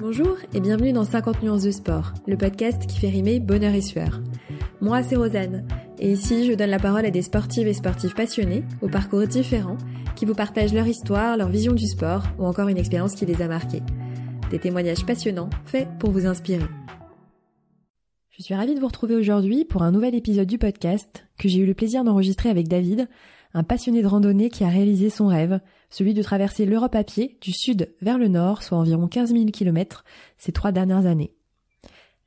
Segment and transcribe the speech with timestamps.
[0.00, 3.82] Bonjour et bienvenue dans 50 nuances de sport, le podcast qui fait rimer bonheur et
[3.82, 4.22] sueur.
[4.80, 5.68] Moi, c'est Rosanne,
[5.98, 9.76] et ici, je donne la parole à des sportives et sportifs passionnés, aux parcours différents,
[10.16, 13.42] qui vous partagent leur histoire, leur vision du sport, ou encore une expérience qui les
[13.42, 13.82] a marqués.
[14.50, 16.64] Des témoignages passionnants, faits pour vous inspirer.
[18.30, 21.58] Je suis ravie de vous retrouver aujourd'hui pour un nouvel épisode du podcast que j'ai
[21.58, 23.06] eu le plaisir d'enregistrer avec David,
[23.54, 27.38] un passionné de randonnée qui a réalisé son rêve, celui de traverser l'Europe à pied
[27.40, 30.04] du sud vers le nord, soit environ 15 000 km,
[30.38, 31.32] ces trois dernières années.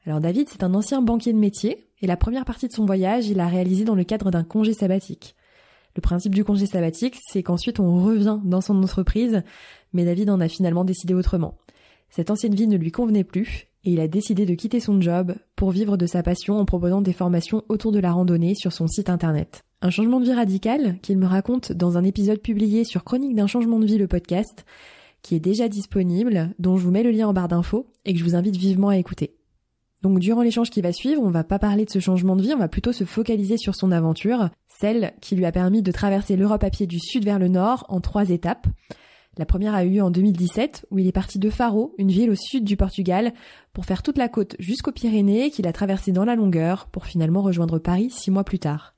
[0.05, 3.27] Alors David, c'est un ancien banquier de métier, et la première partie de son voyage,
[3.27, 5.35] il l'a réalisé dans le cadre d'un congé sabbatique.
[5.95, 9.43] Le principe du congé sabbatique, c'est qu'ensuite on revient dans son entreprise,
[9.93, 11.57] mais David en a finalement décidé autrement.
[12.09, 15.35] Cette ancienne vie ne lui convenait plus, et il a décidé de quitter son job
[15.55, 18.87] pour vivre de sa passion en proposant des formations autour de la randonnée sur son
[18.87, 19.63] site internet.
[19.85, 23.47] Un changement de vie radical qu'il me raconte dans un épisode publié sur Chronique d'un
[23.47, 24.65] changement de vie, le podcast,
[25.21, 28.19] qui est déjà disponible, dont je vous mets le lien en barre d'infos et que
[28.19, 29.35] je vous invite vivement à écouter.
[30.01, 32.53] Donc durant l'échange qui va suivre, on va pas parler de ce changement de vie,
[32.53, 36.37] on va plutôt se focaliser sur son aventure, celle qui lui a permis de traverser
[36.37, 38.68] l'Europe à pied du sud vers le nord en trois étapes.
[39.37, 42.35] La première a eu en 2017, où il est parti de Faro, une ville au
[42.35, 43.34] sud du Portugal,
[43.73, 47.41] pour faire toute la côte jusqu'aux Pyrénées, qu'il a traversé dans la longueur, pour finalement
[47.41, 48.93] rejoindre Paris six mois plus tard.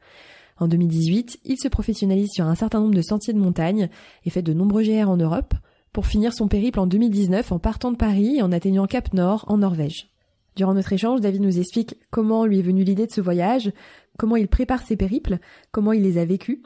[0.58, 3.90] En 2018, il se professionnalise sur un certain nombre de sentiers de montagne
[4.24, 5.54] et fait de nombreux GR en Europe,
[5.92, 9.46] pour finir son périple en 2019 en partant de Paris et en atteignant Cap Nord
[9.48, 10.10] en Norvège.
[10.56, 13.72] Durant notre échange, David nous explique comment lui est venue l'idée de ce voyage,
[14.18, 15.40] comment il prépare ses périples,
[15.72, 16.60] comment il les a vécus,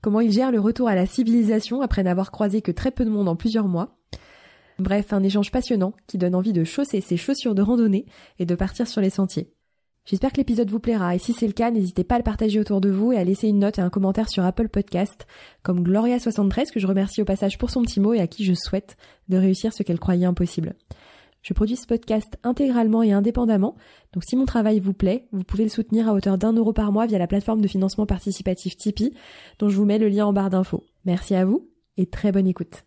[0.00, 3.10] comment il gère le retour à la civilisation après n'avoir croisé que très peu de
[3.10, 3.96] monde en plusieurs mois.
[4.78, 8.06] Bref, un échange passionnant qui donne envie de chausser ses chaussures de randonnée
[8.38, 9.55] et de partir sur les sentiers.
[10.06, 12.60] J'espère que l'épisode vous plaira et si c'est le cas, n'hésitez pas à le partager
[12.60, 15.26] autour de vous et à laisser une note et un commentaire sur Apple Podcast,
[15.64, 18.54] comme Gloria73 que je remercie au passage pour son petit mot et à qui je
[18.54, 18.96] souhaite
[19.28, 20.74] de réussir ce qu'elle croyait impossible.
[21.42, 23.74] Je produis ce podcast intégralement et indépendamment,
[24.12, 26.92] donc si mon travail vous plaît, vous pouvez le soutenir à hauteur d'un euro par
[26.92, 29.12] mois via la plateforme de financement participatif Tipeee,
[29.58, 30.84] dont je vous mets le lien en barre d'infos.
[31.04, 32.85] Merci à vous et très bonne écoute.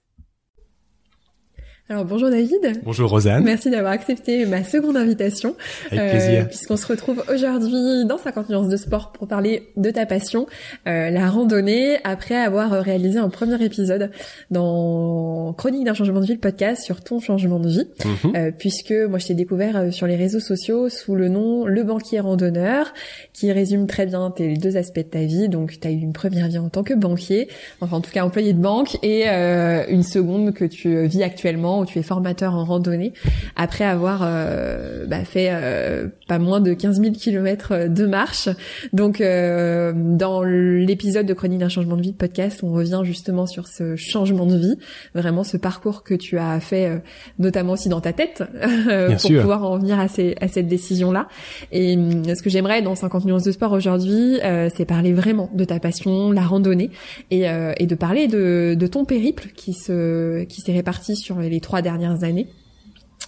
[1.92, 2.82] Alors bonjour David.
[2.84, 3.44] Bonjour Rosanne.
[3.44, 5.56] Merci d'avoir accepté ma seconde invitation.
[5.90, 6.42] Avec plaisir.
[6.42, 10.46] Euh, Puisqu'on se retrouve aujourd'hui dans 50 nuances de sport pour parler de ta passion,
[10.88, 14.12] euh, la randonnée, après avoir réalisé un premier épisode
[14.52, 17.88] dans Chronique d'un changement de vie, le podcast sur ton changement de vie.
[18.06, 18.36] Mhm.
[18.36, 21.82] euh, puisque moi je t'ai découvert euh, sur les réseaux sociaux sous le nom Le
[21.84, 22.94] banquier randonneur,
[23.34, 25.50] qui résume très bien tes deux aspects de ta vie.
[25.50, 27.48] Donc tu as eu une première vie en tant que banquier,
[27.82, 31.79] enfin en tout cas employé de banque, et euh, une seconde que tu vis actuellement
[31.82, 33.14] où tu es formateur en randonnée
[33.56, 38.50] après avoir euh, bah, fait euh, pas moins de 15 000 kilomètres de marche.
[38.94, 43.46] Donc euh, dans l'épisode de Chronique d'un changement de vie de podcast, on revient justement
[43.46, 44.78] sur ce changement de vie,
[45.14, 47.02] vraiment ce parcours que tu as fait
[47.38, 48.44] notamment aussi dans ta tête
[49.22, 51.28] pour pouvoir en venir à, ces, à cette décision-là.
[51.72, 54.40] Et ce que j'aimerais dans 50 nuances de sport aujourd'hui,
[54.76, 56.92] c'est parler vraiment de ta passion, la randonnée,
[57.32, 57.46] et,
[57.78, 61.84] et de parler de, de ton périple qui se qui s'est réparti sur les trois
[61.84, 62.48] dernières années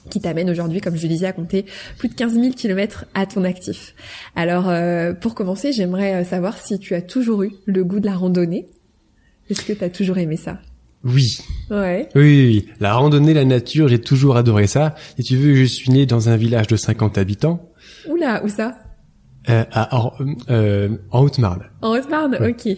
[0.09, 1.63] qui t'amène aujourd'hui, comme je le disais, à compter
[1.99, 3.93] plus de 15 000 kilomètres à ton actif.
[4.35, 8.15] Alors, euh, pour commencer, j'aimerais savoir si tu as toujours eu le goût de la
[8.15, 8.65] randonnée.
[9.51, 10.57] Est-ce que tu as toujours aimé ça?
[11.03, 11.37] Oui.
[11.69, 12.09] Ouais.
[12.15, 12.69] Oui, oui, oui.
[12.79, 14.95] La randonnée, la nature, j'ai toujours adoré ça.
[15.17, 17.69] Si tu veux, je suis né dans un village de 50 habitants.
[18.09, 18.75] Oula, où ça?
[19.49, 20.13] Euh, à,
[20.49, 21.65] euh, en Haute-Marne.
[21.83, 22.75] En Haute-Marne, ok.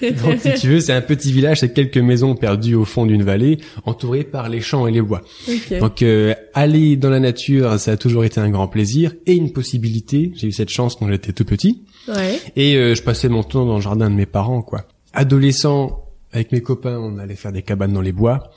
[0.22, 3.22] Donc, si tu veux, c'est un petit village, c'est quelques maisons perdues au fond d'une
[3.22, 5.22] vallée, entourées par les champs et les bois.
[5.48, 5.78] Okay.
[5.78, 9.52] Donc, euh, aller dans la nature, ça a toujours été un grand plaisir et une
[9.52, 10.32] possibilité.
[10.34, 11.84] J'ai eu cette chance quand j'étais tout petit.
[12.08, 12.40] Ouais.
[12.56, 14.86] Et euh, je passais mon temps dans le jardin de mes parents, quoi.
[15.12, 18.50] Adolescent, avec mes copains, on allait faire des cabanes dans les bois.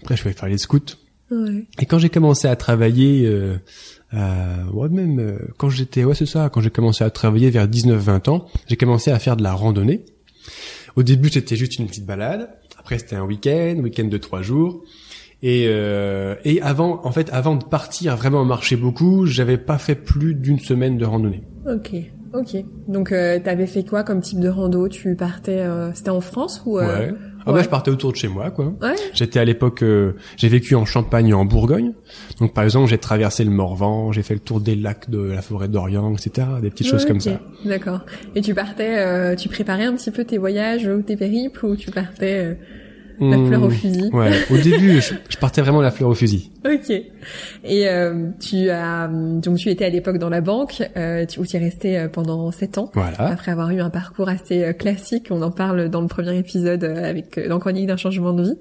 [0.00, 0.80] Après, je pouvais faire les scouts.
[1.30, 1.66] Ouais.
[1.80, 3.56] Et quand j'ai commencé à travailler, euh,
[4.14, 7.66] euh, ouais, même euh, quand j'étais, ouais, c'est ça, quand j'ai commencé à travailler vers
[7.66, 10.04] 19-20 ans, j'ai commencé à faire de la randonnée.
[10.96, 12.48] Au début, c'était juste une petite balade.
[12.78, 14.82] Après, c'était un week-end, week-end de trois jours.
[15.42, 19.94] Et, euh, et avant, en fait, avant de partir vraiment marcher beaucoup, j'avais pas fait
[19.94, 21.42] plus d'une semaine de randonnée.
[21.70, 21.90] Ok,
[22.32, 22.64] ok.
[22.88, 24.88] Donc, euh, t'avais fait quoi comme type de rando?
[24.88, 27.12] Tu partais, euh, c'était en France ou Ouais.
[27.46, 28.74] Ah bah, je partais autour de chez moi, quoi.
[28.82, 28.94] Ouais.
[29.14, 31.92] J'étais à l'époque, euh, j'ai vécu en Champagne et en Bourgogne.
[32.40, 35.42] Donc, par exemple, j'ai traversé le Morvan, j'ai fait le tour des lacs de la
[35.42, 36.48] forêt d'Orient, etc.
[36.60, 37.40] Des petites choses comme ça.
[37.64, 38.00] D'accord.
[38.34, 41.76] Et tu partais, euh, tu préparais un petit peu tes voyages ou tes périples ou
[41.76, 42.54] tu partais euh,
[43.18, 44.10] La Hmm, fleur au fusil.
[44.12, 44.30] Ouais.
[44.50, 46.50] Au début, je, je partais vraiment la fleur au fusil.
[46.64, 46.90] Ok.
[46.90, 51.46] Et euh, tu as donc tu étais à l'époque dans la banque euh, tu- où
[51.46, 52.90] tu es resté euh, pendant sept ans.
[52.94, 53.18] Voilà.
[53.20, 56.84] Après avoir eu un parcours assez euh, classique, on en parle dans le premier épisode
[56.84, 58.58] euh, avec dans Chronique d'un changement de vie.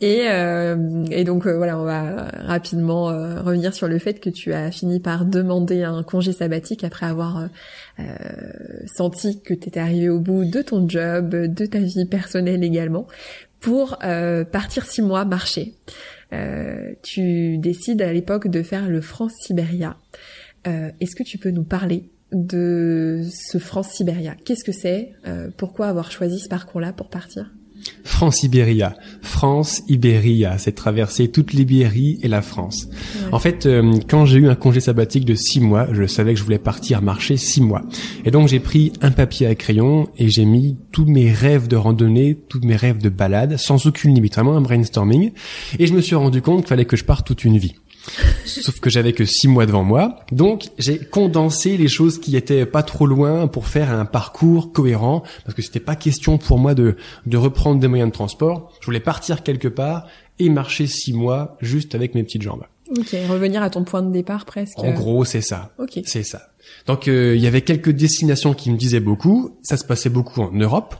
[0.00, 4.70] Et, euh, et donc voilà, on va rapidement revenir sur le fait que tu as
[4.70, 7.48] fini par demander un congé sabbatique après avoir
[8.86, 13.06] senti que tu étais arrivé au bout de ton job, de ta vie personnelle également,
[13.60, 15.74] pour euh, partir six mois marcher.
[16.32, 19.96] Euh, tu décides à l'époque de faire le France-Sibéria.
[20.66, 25.12] Euh, Est-ce que tu peux nous parler de ce France-Sibéria Qu'est-ce que c'est?
[25.56, 27.50] Pourquoi avoir choisi ce parcours-là pour partir?
[28.04, 28.96] France-Ibéria.
[29.22, 32.88] France-Ibéria, c'est traverser toute l'Ibérie et la France.
[33.32, 36.38] En fait, euh, quand j'ai eu un congé sabbatique de six mois, je savais que
[36.38, 37.82] je voulais partir marcher six mois.
[38.24, 41.76] Et donc j'ai pris un papier à crayon et j'ai mis tous mes rêves de
[41.76, 45.32] randonnée, tous mes rêves de balade, sans aucune limite, vraiment un brainstorming.
[45.78, 47.74] Et je me suis rendu compte qu'il fallait que je parte toute une vie.
[48.44, 52.66] Sauf que j'avais que six mois devant moi, donc j'ai condensé les choses qui étaient
[52.66, 56.74] pas trop loin pour faire un parcours cohérent, parce que c'était pas question pour moi
[56.74, 56.96] de
[57.26, 58.72] de reprendre des moyens de transport.
[58.80, 60.06] Je voulais partir quelque part
[60.38, 62.64] et marcher six mois juste avec mes petites jambes.
[62.96, 64.78] Ok, revenir à ton point de départ presque.
[64.78, 65.72] En gros, c'est ça.
[65.78, 66.00] Ok.
[66.06, 66.48] C'est ça.
[66.86, 69.58] Donc euh, il y avait quelques destinations qui me disaient beaucoup.
[69.62, 70.96] Ça se passait beaucoup en Europe.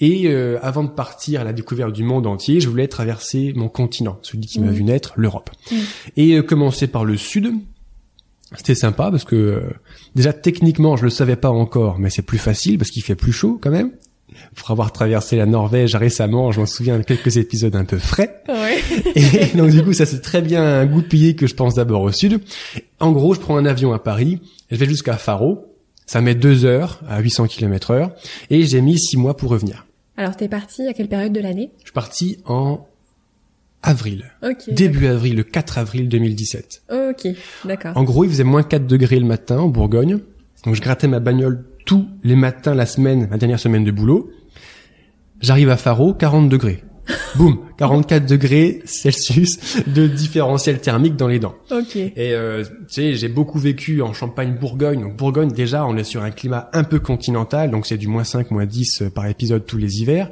[0.00, 3.68] Et euh, avant de partir à la découverte du monde entier, je voulais traverser mon
[3.68, 4.72] continent, celui qui m'a Mhm.
[4.72, 5.50] vu naître, l'Europe.
[5.72, 5.78] Mhm.
[6.16, 7.52] Et euh, commencer par le sud.
[8.56, 9.60] C'était sympa parce que euh,
[10.14, 13.32] déjà techniquement je le savais pas encore, mais c'est plus facile parce qu'il fait plus
[13.32, 13.90] chaud quand même.
[14.54, 18.42] Pour avoir traversé la Norvège récemment, je m'en souviens de quelques épisodes un peu frais.
[18.48, 18.78] Ouais.
[19.16, 22.40] Et donc du coup, ça s'est très bien goupillé que je pense d'abord au sud.
[23.00, 24.38] En gros, je prends un avion à Paris,
[24.70, 25.64] je vais jusqu'à Faro.
[26.06, 28.12] Ça met deux heures à 800 km heure
[28.48, 29.84] et j'ai mis six mois pour revenir.
[30.18, 31.70] Alors t'es parti à quelle période de l'année?
[31.78, 32.88] Je suis parti en
[33.84, 34.32] avril,
[34.66, 36.82] début avril, le 4 avril 2017.
[36.90, 37.28] Ok,
[37.64, 37.96] d'accord.
[37.96, 40.18] En gros, il faisait moins 4 degrés le matin en Bourgogne.
[40.64, 44.28] Donc je grattais ma bagnole tous les matins la semaine, ma dernière semaine de boulot.
[45.40, 46.82] J'arrive à Faro, 40 degrés.
[47.36, 51.54] Boum, 44 degrés Celsius de différentiel thermique dans les dents.
[51.70, 51.96] Ok.
[51.96, 55.00] Et euh, tu sais, j'ai beaucoup vécu en Champagne-Bourgogne.
[55.00, 58.24] Donc Bourgogne, déjà, on est sur un climat un peu continental, donc c'est du moins
[58.24, 60.30] 5, moins 10 par épisode tous les hivers.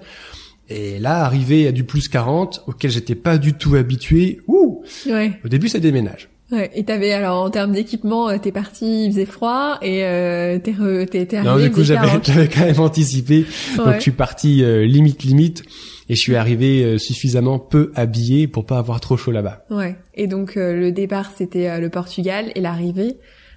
[0.69, 5.39] Et là, arrivé à du plus 40, auquel j'étais pas du tout habitué, ouh, Ouais.
[5.45, 6.29] au début, ça déménage.
[6.53, 6.71] Ouais.
[6.75, 10.73] Et t'avais alors en termes d'équipement, euh, t'es parti, il faisait froid et euh, t'es
[10.73, 11.53] re- t'es t'es arrivé.
[11.53, 12.25] Non, du coup, j'avais 40.
[12.27, 13.45] j'avais quand même anticipé.
[13.77, 13.95] Donc, Ouais.
[13.97, 15.63] je suis parti euh, limite, limite.
[16.09, 19.65] Et je suis arrivé euh, suffisamment peu habillé pour pas avoir trop chaud là-bas.
[19.71, 19.97] Ouais.
[20.15, 23.17] Et donc euh, le départ c'était euh, le Portugal et l'arrivée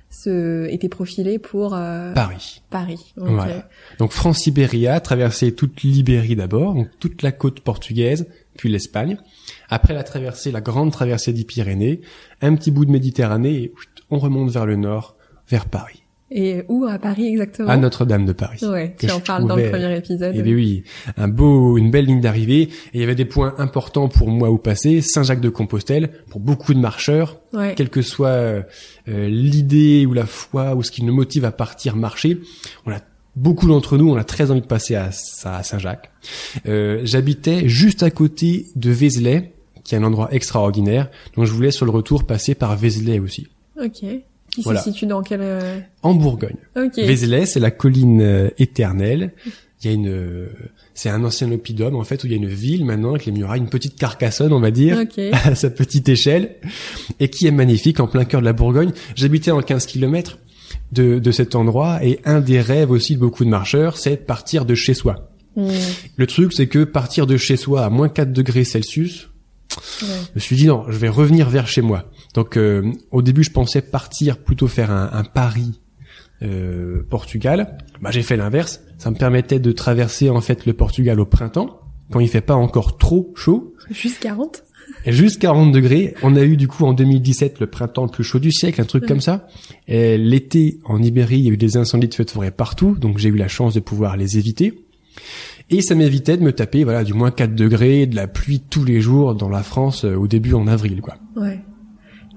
[0.09, 2.63] se était profilée pour euh, Paris.
[2.71, 3.13] Paris.
[3.18, 3.27] Ok.
[3.30, 3.69] Voilà.
[4.00, 8.25] Donc France-Ibéria, traverser toute l'Ibérie d'abord, donc toute la côte portugaise,
[8.57, 9.18] puis l'Espagne.
[9.69, 12.01] Après la traversée, la grande traversée des Pyrénées,
[12.42, 13.74] un petit bout de Méditerranée et
[14.10, 15.16] on remonte vers le nord,
[15.48, 16.04] vers Paris.
[16.31, 17.69] Et où à Paris exactement?
[17.69, 18.60] À Notre-Dame de Paris.
[18.63, 18.94] Ouais.
[18.95, 20.33] que Tu en parles dans le premier épisode.
[20.38, 20.83] Eh bien oui,
[21.18, 22.62] un beau, une belle ligne d'arrivée.
[22.62, 25.01] Et il y avait des points importants pour moi où passer.
[25.01, 27.74] Saint-Jacques-de-Compostelle, pour beaucoup de marcheurs, Ouais.
[27.75, 28.63] quelle que soit euh,
[29.07, 32.39] l'idée ou la foi ou ce qui nous motive à partir marcher,
[32.86, 33.00] on a
[33.36, 35.10] beaucoup d'entre nous, on a très envie de passer à,
[35.45, 36.12] à Saint-Jacques.
[36.68, 39.54] Euh, J'habitais juste à côté de Vézelay,
[39.89, 43.47] qui est un endroit extraordinaire, donc je voulais sur le retour passer par Vézelay aussi,
[43.83, 44.03] Ok.
[44.51, 44.81] Qui Voilà.
[44.81, 46.57] se situe dans quel euh, en Bourgogne.
[46.75, 46.95] Ok.
[46.97, 49.33] Vézelay, c'est la colline euh, éternelle.
[49.81, 50.47] Il y a une, euh,
[50.94, 53.31] c'est un ancien oppidum en fait où il y a une ville maintenant avec les
[53.31, 55.00] murailles, une petite carcassonne on va dire.
[55.00, 55.18] Ok.
[55.44, 56.56] à sa petite échelle
[57.19, 58.91] et qui est magnifique en plein cœur de la Bourgogne.
[59.15, 60.38] J'habitais en 15 kilomètres
[60.91, 64.65] de, de cet endroit et un des rêves aussi de beaucoup de marcheurs, c'est partir
[64.65, 65.31] de chez soi.
[65.55, 65.69] Hmm.
[66.15, 69.29] Le truc, c'est que partir de chez soi à moins 4 degrés Celsius,
[70.02, 70.08] Ouais.
[70.30, 72.06] je me suis dit non, je vais revenir vers chez moi.
[72.34, 75.80] Donc euh, au début, je pensais partir plutôt faire un, un Paris
[76.42, 77.78] euh, Portugal.
[78.02, 78.82] Bah j'ai fait l'inverse.
[78.98, 81.80] Ça me permettait de traverser en fait le Portugal au printemps
[82.12, 84.64] quand il fait pas encore trop chaud Juste 40
[85.06, 86.16] et juste 40 degrés.
[86.24, 88.86] On a eu du coup en 2017 le printemps le plus chaud du siècle, un
[88.86, 89.08] truc Ouais.
[89.08, 89.48] comme ça.
[89.88, 92.96] Et l'été en Ibérie, il y a eu des incendies de feux de forêt partout,
[93.00, 94.84] donc j'ai eu la chance de pouvoir les éviter.
[95.72, 98.84] Et ça m'évitait de me taper voilà du moins 4 degrés, de la pluie tous
[98.84, 101.16] les jours dans la France euh, au début en avril quoi.
[101.36, 101.60] Ouais.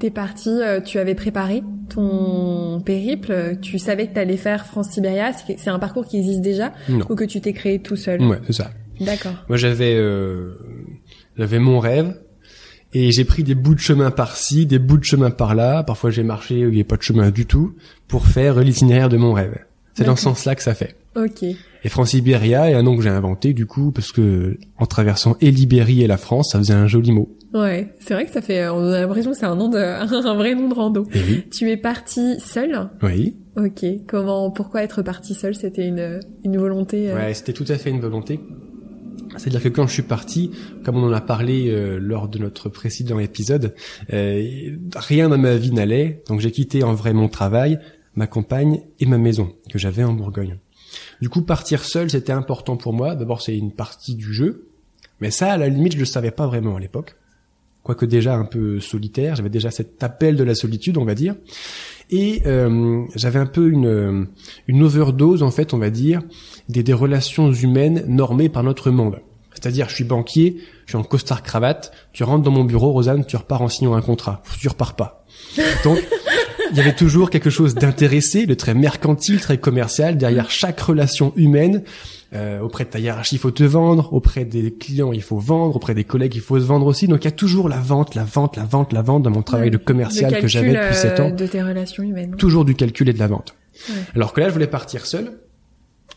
[0.00, 5.58] T'es parti, euh, tu avais préparé ton périple, tu savais que t'allais faire France-Sibéria, c'est
[5.58, 7.06] c'est un parcours qui existe déjà Non.
[7.08, 8.20] ou que tu t'es créé tout seul?
[8.22, 8.70] Ouais, c'est ça.
[9.00, 9.32] D'accord.
[9.48, 10.54] Moi j'avais euh,
[11.38, 12.14] j'avais mon rêve
[12.92, 15.82] et j'ai pris des bouts de chemin par-ci, des bouts de chemin par-là.
[15.84, 17.74] Parfois j'ai marché où il n'y a pas de chemin du tout
[18.08, 19.56] pour faire l'itinéraire de mon rêve.
[19.94, 20.96] C'est dans ce sens-là que ça fait.
[21.16, 21.42] Ok.
[21.42, 25.50] Et Franciberia est un nom que j'ai inventé du coup parce que en traversant et
[25.50, 27.36] l'Ibérie et la France, ça faisait un joli mot.
[27.52, 29.76] Ouais, c'est vrai que ça fait, on a l'impression que c'est un nom de,
[30.26, 31.06] un vrai nom de rando.
[31.12, 32.88] Et oui, Tu es parti seul?
[33.02, 33.36] Oui.
[33.56, 33.84] Ok.
[34.08, 35.54] Comment, pourquoi être parti seul?
[35.54, 37.10] C'était une, une volonté.
[37.10, 38.40] euh, Ouais, c'était tout à fait une volonté.
[39.36, 40.50] C'est-à-dire que quand je suis parti,
[40.84, 43.74] comme on en a parlé euh, lors de notre précédent épisode,
[44.12, 44.42] euh,
[44.94, 47.78] rien dans ma vie n'allait, donc j'ai quitté en vrai mon travail,
[48.14, 50.58] ma compagne et ma maison que j'avais en Bourgogne.
[51.20, 53.14] Du coup, partir seul, c'était important pour moi.
[53.14, 54.68] D'abord, c'est une partie du jeu,
[55.20, 57.16] mais ça, à la limite, je le savais pas vraiment à l'époque.
[57.82, 61.34] Quoique déjà un peu solitaire, j'avais déjà cet appel de la solitude, on va dire.
[62.10, 64.28] Et euh, j'avais un peu une,
[64.68, 66.22] une overdose, en fait, on va dire,
[66.68, 69.20] des, des relations humaines normées par notre monde.
[69.54, 73.24] C'est-à-dire, je suis banquier, je suis en costard cravate, tu rentres dans mon bureau, Rosanne,
[73.24, 74.42] tu repars en signant un contrat.
[74.60, 75.24] Tu repars pas.
[76.72, 81.32] Il y avait toujours quelque chose d'intéressé, de très mercantile, très commercial, derrière chaque relation
[81.36, 81.82] humaine.
[82.34, 84.12] Euh, auprès de ta hiérarchie, il faut te vendre.
[84.14, 85.76] Auprès des clients, il faut vendre.
[85.76, 87.06] Auprès des collègues, il faut se vendre aussi.
[87.06, 89.42] Donc, il y a toujours la vente, la vente, la vente, la vente dans mon
[89.42, 89.70] travail Ouais.
[89.70, 92.34] de commercial que j'avais depuis 7 euh, ans De tes relations humaines.
[92.36, 93.54] toujours du calcul et de la vente.
[93.90, 93.96] Ouais.
[94.14, 95.40] Alors que là, je voulais partir seul.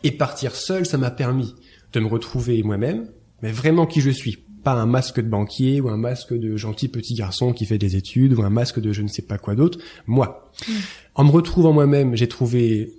[0.04, 1.54] Et partir seul, ça m'a permis
[1.92, 3.08] de me retrouver moi-même,
[3.42, 4.38] mais vraiment qui je suis.
[4.66, 7.94] Pas un masque de banquier ou un masque de gentil petit garçon qui fait des
[7.94, 9.78] études ou un masque de je ne sais pas quoi d'autre.
[10.08, 10.50] Moi.
[11.14, 12.92] En me retrouvant moi-même, j'ai trouvé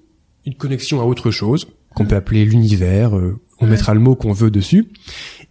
[0.45, 3.17] une connexion à autre chose qu'on peut appeler l'univers.
[3.17, 4.93] euh, on mettra le mot qu'on veut dessus.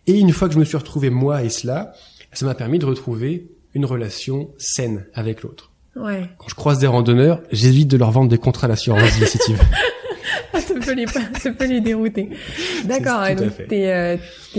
[0.07, 1.93] Et une fois que je me suis retrouvé moi et cela,
[2.33, 5.71] ça m'a permis de retrouver une relation saine avec l'autre.
[5.97, 6.31] Ouais.
[6.39, 9.53] Quand je croise des randonneurs, j'évite de leur vendre des contrats d'assurance vie si tu
[9.53, 9.59] veux.
[10.55, 11.07] ça peut les,
[11.41, 12.31] ça peut les dérouter.
[12.85, 13.27] D'accord.
[13.37, 14.17] Donc t'es, euh,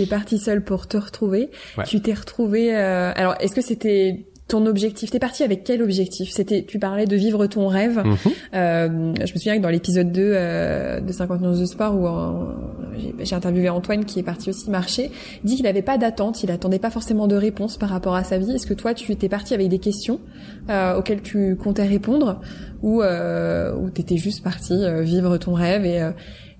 [0.09, 1.49] parti seul pour te retrouver.
[1.77, 1.83] Ouais.
[1.85, 2.75] Tu t'es retrouvé.
[2.75, 6.29] euh, alors, est-ce que c'était ton objectif T'es parti avec quel objectif?
[6.31, 8.01] C'était, tu parlais de vivre ton rêve.
[8.03, 8.15] Mhm.
[8.53, 12.07] Euh, je me souviens que dans l'épisode 2 euh, de 50 minutes de sport où
[13.23, 15.11] j'ai- interviewé Antoine qui est parti aussi marcher,
[15.43, 18.23] il dit qu'il n'avait pas d'attente, il attendait pas forcément de réponse par rapport à
[18.23, 18.51] sa vie.
[18.51, 20.19] Est-ce que toi tu étais parti avec des questions
[20.69, 22.39] euh, auxquelles tu comptais répondre?
[22.83, 26.11] Ou euh, ou t'étais juste parti euh, vivre ton rêve et euh,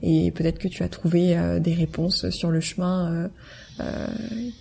[0.04, 3.30] et peut-être que tu as trouvé des réponses sur le chemin.
[3.80, 4.08] Euh,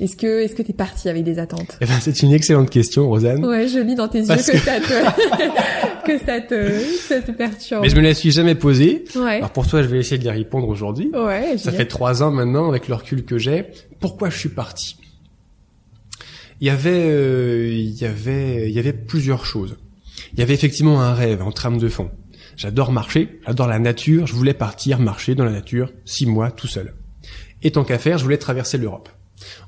[0.00, 1.76] est-ce que est-ce que t'es parti avec des attentes?
[1.80, 3.44] Eh ben, c'est une excellente question, Rosanne.
[3.44, 6.70] Ouais, je lis dans tes yeux que, que- ça te que ça te
[7.08, 7.82] ça te perturbe.
[7.82, 9.04] Mais je me la suis jamais posée.
[9.16, 9.37] Ouais.
[9.37, 11.11] Alors pour toi, je vais essayer de y répondre aujourd'hui.
[11.14, 13.64] Ouais, Ça fait trois ans maintenant, avec le recul que j'ai.
[14.00, 14.96] Pourquoi je suis parti?
[16.61, 19.76] Il y avait, euh, il y avait, il y avait plusieurs choses.
[20.32, 22.11] Il y avait effectivement un rêve en trame de fond.
[22.56, 24.26] J'adore marcher, j'adore la nature.
[24.26, 26.94] Je voulais partir marcher dans la nature six mois tout seul.
[27.66, 29.08] Et tant qu'à faire, je voulais traverser l'Europe.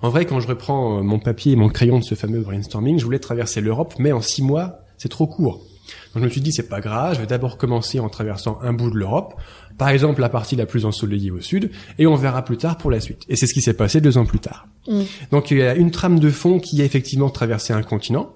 [0.03, 2.97] En vrai, quand je reprends euh, mon papier et mon crayon de ce fameux brainstorming,
[2.97, 5.67] je voulais traverser l'Europe, mais en six mois, c'est trop court.
[6.15, 8.73] Donc je me suis dit, c'est pas grave, je vais d'abord commencer en traversant un
[8.73, 9.35] bout de l'Europe,
[9.79, 12.93] par exemple la partie la plus ensoleillée au sud, et on verra plus tard pour
[12.93, 13.25] la suite.
[13.29, 14.69] Et c'est ce qui s'est passé deux ans plus tard.
[14.87, 15.03] Mm.
[15.33, 18.33] Donc il y a une trame de fond qui a effectivement traversé un continent.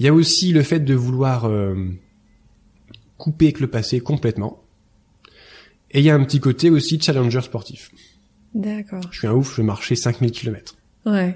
[0.00, 1.74] Il y a aussi le fait de vouloir euh,
[3.16, 4.64] couper avec le passé complètement.
[5.92, 7.90] Et il y a un petit côté aussi challenger sportif.
[8.54, 9.00] D'accord.
[9.10, 10.76] Je suis un ouf, je marchais 5000 km.
[11.06, 11.34] Ouais.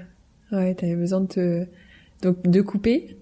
[0.51, 1.65] Ouais, t'avais besoin de te
[2.21, 3.17] donc de couper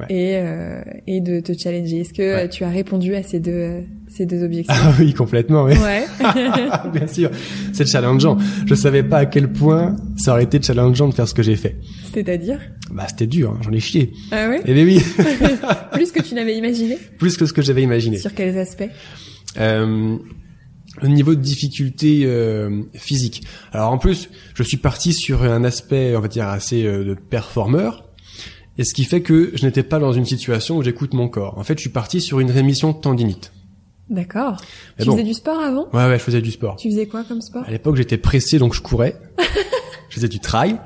[0.00, 0.06] Ouais.
[0.10, 2.00] et euh, et de te challenger.
[2.02, 2.44] Est-ce que Ouais.
[2.44, 4.76] euh, tu as répondu à ces deux euh, ces deux objectifs?
[4.80, 5.72] Ah oui, complètement, oui.
[5.76, 6.04] Ouais.
[6.92, 7.30] Bien sûr,
[7.72, 8.38] c'est challengeant.
[8.66, 11.56] Je savais pas à quel point ça aurait été challengeant de faire ce que j'ai
[11.56, 11.74] fait.
[12.14, 12.60] C'est-à-dire?
[12.92, 14.12] Bah c'était dur, hein, j'en ai chié.
[14.30, 14.60] Ah ouais?
[14.66, 15.02] Eh bien oui,
[15.92, 16.96] Plus que tu n'avais imaginé?
[17.18, 18.18] Plus que ce que j'avais imaginé.
[18.18, 18.88] Sur quels aspects?
[19.58, 20.16] Euh,
[21.00, 23.42] le niveau de difficulté euh, physique.
[23.72, 27.14] Alors en plus, je suis parti sur un aspect, on va dire, assez euh, de
[27.14, 28.04] performeur.
[28.76, 31.58] Et ce qui fait que je n'étais pas dans une situation où j'écoute mon corps.
[31.58, 33.52] En fait, je suis parti sur une rémission tendinite.
[34.08, 34.56] D'accord.
[34.98, 35.12] Tu bon.
[35.12, 35.88] faisais du sport avant?
[35.92, 36.76] Ouais, ouais, je faisais du sport.
[36.76, 37.64] Tu faisais quoi comme sport?
[37.66, 39.16] À l'époque, j'étais pressé, donc je courais.
[40.08, 40.78] je faisais du trail.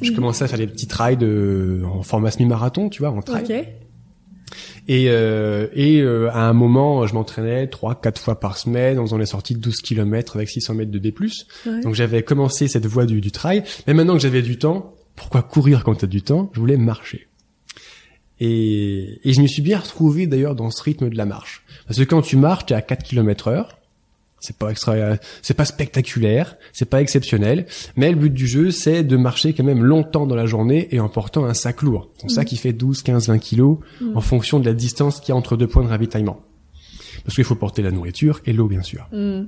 [0.00, 3.44] Je commençais à faire des petits trails de, en format semi-marathon, tu vois, en trail.
[3.44, 3.66] Ok.
[4.86, 8.98] Et, euh, et euh, à un moment, je m'entraînais trois, quatre fois par semaine.
[8.98, 11.14] On faisait des sorties de 12 km avec 600 mètres de D+.
[11.20, 11.80] Ouais.
[11.82, 13.64] Donc j'avais commencé cette voie du, du trail.
[13.86, 16.50] Mais maintenant que j'avais du temps, pourquoi courir quand t'as du temps?
[16.54, 17.28] Je voulais marcher.
[18.40, 21.64] Et, et je me suis bien retrouvé d'ailleurs dans ce rythme de la marche.
[21.86, 23.78] Parce que quand tu marches, t'es à 4 km heure.
[24.44, 24.94] C'est pas extra,
[25.40, 27.64] c'est pas spectaculaire, c'est pas exceptionnel,
[27.96, 31.00] mais le but du jeu, c'est de marcher quand même longtemps dans la journée et
[31.00, 32.10] en portant un sac lourd.
[32.18, 33.78] C'est ça qui fait 12, 15, 20 kilos
[34.14, 36.40] en fonction de la distance qu'il y a entre deux points de ravitaillement.
[37.24, 39.08] Parce qu'il faut porter la nourriture et l'eau, bien sûr.
[39.12, 39.44] Hmm.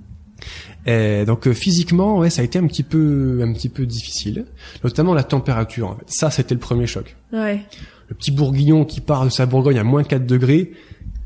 [0.86, 4.46] Et donc euh, physiquement, ouais, ça a été un petit peu, un petit peu difficile,
[4.82, 5.88] notamment la température.
[5.88, 6.04] En fait.
[6.06, 7.16] Ça, c'était le premier choc.
[7.34, 7.60] Ouais.
[8.08, 10.72] Le petit bourguignon qui part de sa Bourgogne à moins 4 degrés,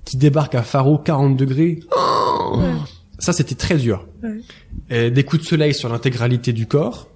[0.05, 1.79] qui débarque à Faro 40 degrés.
[1.93, 2.73] Oh Ouais.
[3.21, 4.07] Ça, c'était très dur.
[4.23, 4.41] Ouais.
[4.91, 7.07] Et des coups de soleil sur l'intégralité du corps.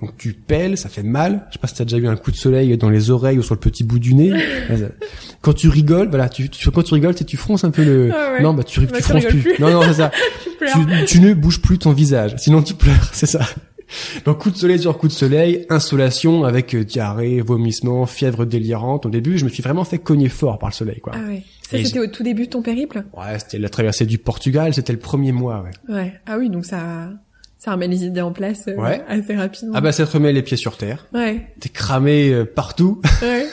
[0.00, 1.46] Donc tu pèles, ça fait mal.
[1.48, 3.42] Je sais pas si t'as déjà eu un coup de soleil dans les oreilles ou
[3.42, 4.32] sur le petit bout du nez.
[5.40, 8.10] quand tu rigoles, voilà, tu, tu- quand tu rigoles, tu, tu fronces un peu le.
[8.12, 8.42] Ah ouais.
[8.42, 9.40] Non, bah tu, Bah, tu fronces plus.
[9.40, 9.58] plus.
[9.60, 10.10] Non, non, c'est ça.
[10.72, 13.40] Tu, tu ne bouges plus ton visage, sinon tu pleures, c'est ça.
[14.24, 19.04] Donc coup de soleil sur coup de soleil, insolation avec euh, diarrhée, vomissement, fièvre délirante.
[19.04, 21.12] Au début, je me suis vraiment fait cogner fort par le soleil, quoi.
[21.14, 21.42] Ah ouais.
[21.70, 23.04] C'était au tout début de ton périple?
[23.16, 25.94] Ouais, c'était la traversée du Portugal, c'était le premier mois, ouais.
[25.94, 26.12] Ouais.
[26.26, 27.10] Ah oui, donc ça,
[27.58, 29.02] ça remet les idées en place euh, Ouais.
[29.08, 29.72] assez rapidement.
[29.74, 31.06] Ah bah ça te remet les pieds sur terre.
[31.14, 31.48] Ouais.
[31.60, 33.46] T'es cramé euh, partout, Ouais.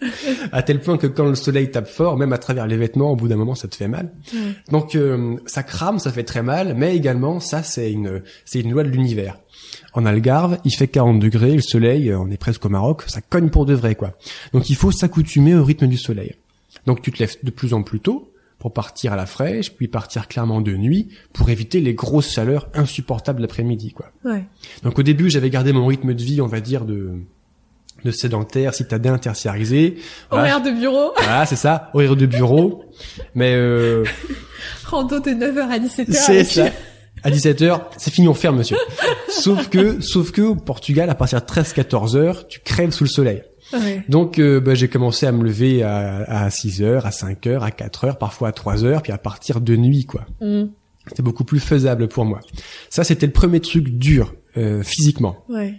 [0.52, 3.16] à tel point que quand le soleil tape fort, même à travers les vêtements, au
[3.16, 4.12] bout d'un moment, ça te fait mal.
[4.34, 4.40] Ouais.
[4.70, 8.72] Donc euh, ça crame, ça fait très mal, mais également ça c'est une c'est une
[8.72, 9.38] loi de l'univers.
[9.94, 13.20] En Algarve, il fait 40 degrés, le soleil, euh, on est presque au Maroc, ça
[13.22, 14.12] cogne pour de vrai quoi.
[14.52, 16.34] Donc il faut s'accoutumer au rythme du soleil.
[16.86, 19.88] Donc tu te lèves de plus en plus tôt pour partir à la fraîche, puis
[19.88, 24.10] partir clairement de nuit pour éviter les grosses chaleurs insupportables l'après-midi quoi.
[24.24, 24.44] Ouais.
[24.82, 27.18] Donc au début, j'avais gardé mon rythme de vie, on va dire de
[28.04, 29.96] de sédentaire, citadin, tertiarisé.
[30.30, 31.12] Voilà, Horaire de bureau.
[31.16, 32.84] voilà, c'est ça, horaire de bureau.
[33.34, 34.04] Mais euh,
[34.84, 36.12] Rando de 9h à 17h.
[36.12, 36.66] c'est ça.
[37.22, 38.76] À 17h, c'est fini, on ferme, monsieur.
[39.30, 43.08] sauf que, sauf que au Portugal, à partir de 13-14 heures, tu crèves sous le
[43.10, 43.42] soleil.
[43.78, 44.04] Ouais.
[44.08, 47.62] Donc, euh, bah, j'ai commencé à me lever à, à 6 heures, à 5 heures,
[47.64, 50.26] à 4 heures, parfois à 3 heures, puis à partir de nuit, quoi.
[50.40, 50.64] Mm.
[51.08, 52.40] C'était beaucoup plus faisable pour moi.
[52.88, 55.36] Ça, c'était le premier truc dur, euh, physiquement.
[55.50, 55.74] Ouais.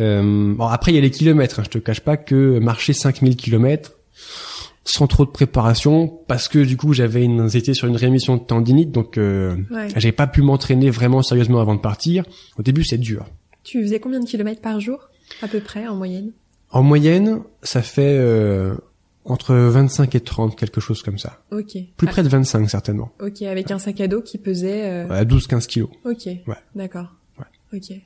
[0.00, 1.60] Euh, bon, après, il y a les kilomètres.
[1.60, 1.64] Hein.
[1.64, 3.92] Je te cache pas que marcher 5000 kilomètres
[4.86, 8.42] sans trop de préparation, parce que du coup, j'avais une, j'étais sur une rémission de
[8.42, 9.88] tendinite, donc euh, Ouais.
[9.96, 12.24] j'avais pas pu m'entraîner vraiment sérieusement avant de partir.
[12.58, 13.24] Au début, c'est dur.
[13.62, 15.08] Tu faisais combien de kilomètres par jour
[15.40, 16.32] À peu près, en moyenne?
[16.74, 18.74] En moyenne, ça fait euh,
[19.24, 21.40] entre 25 et 30, quelque chose comme ça.
[21.52, 21.78] Ok.
[21.96, 23.12] Plus Ah, près de 25, certainement.
[23.20, 24.82] ok, avec un sac à dos qui pesait...
[24.84, 25.88] euh, À 12-15 kilos.
[26.04, 26.26] Ok.
[26.26, 26.56] Ouais.
[26.74, 27.14] D'accord.
[27.38, 27.78] Ouais.
[27.78, 27.96] Ok.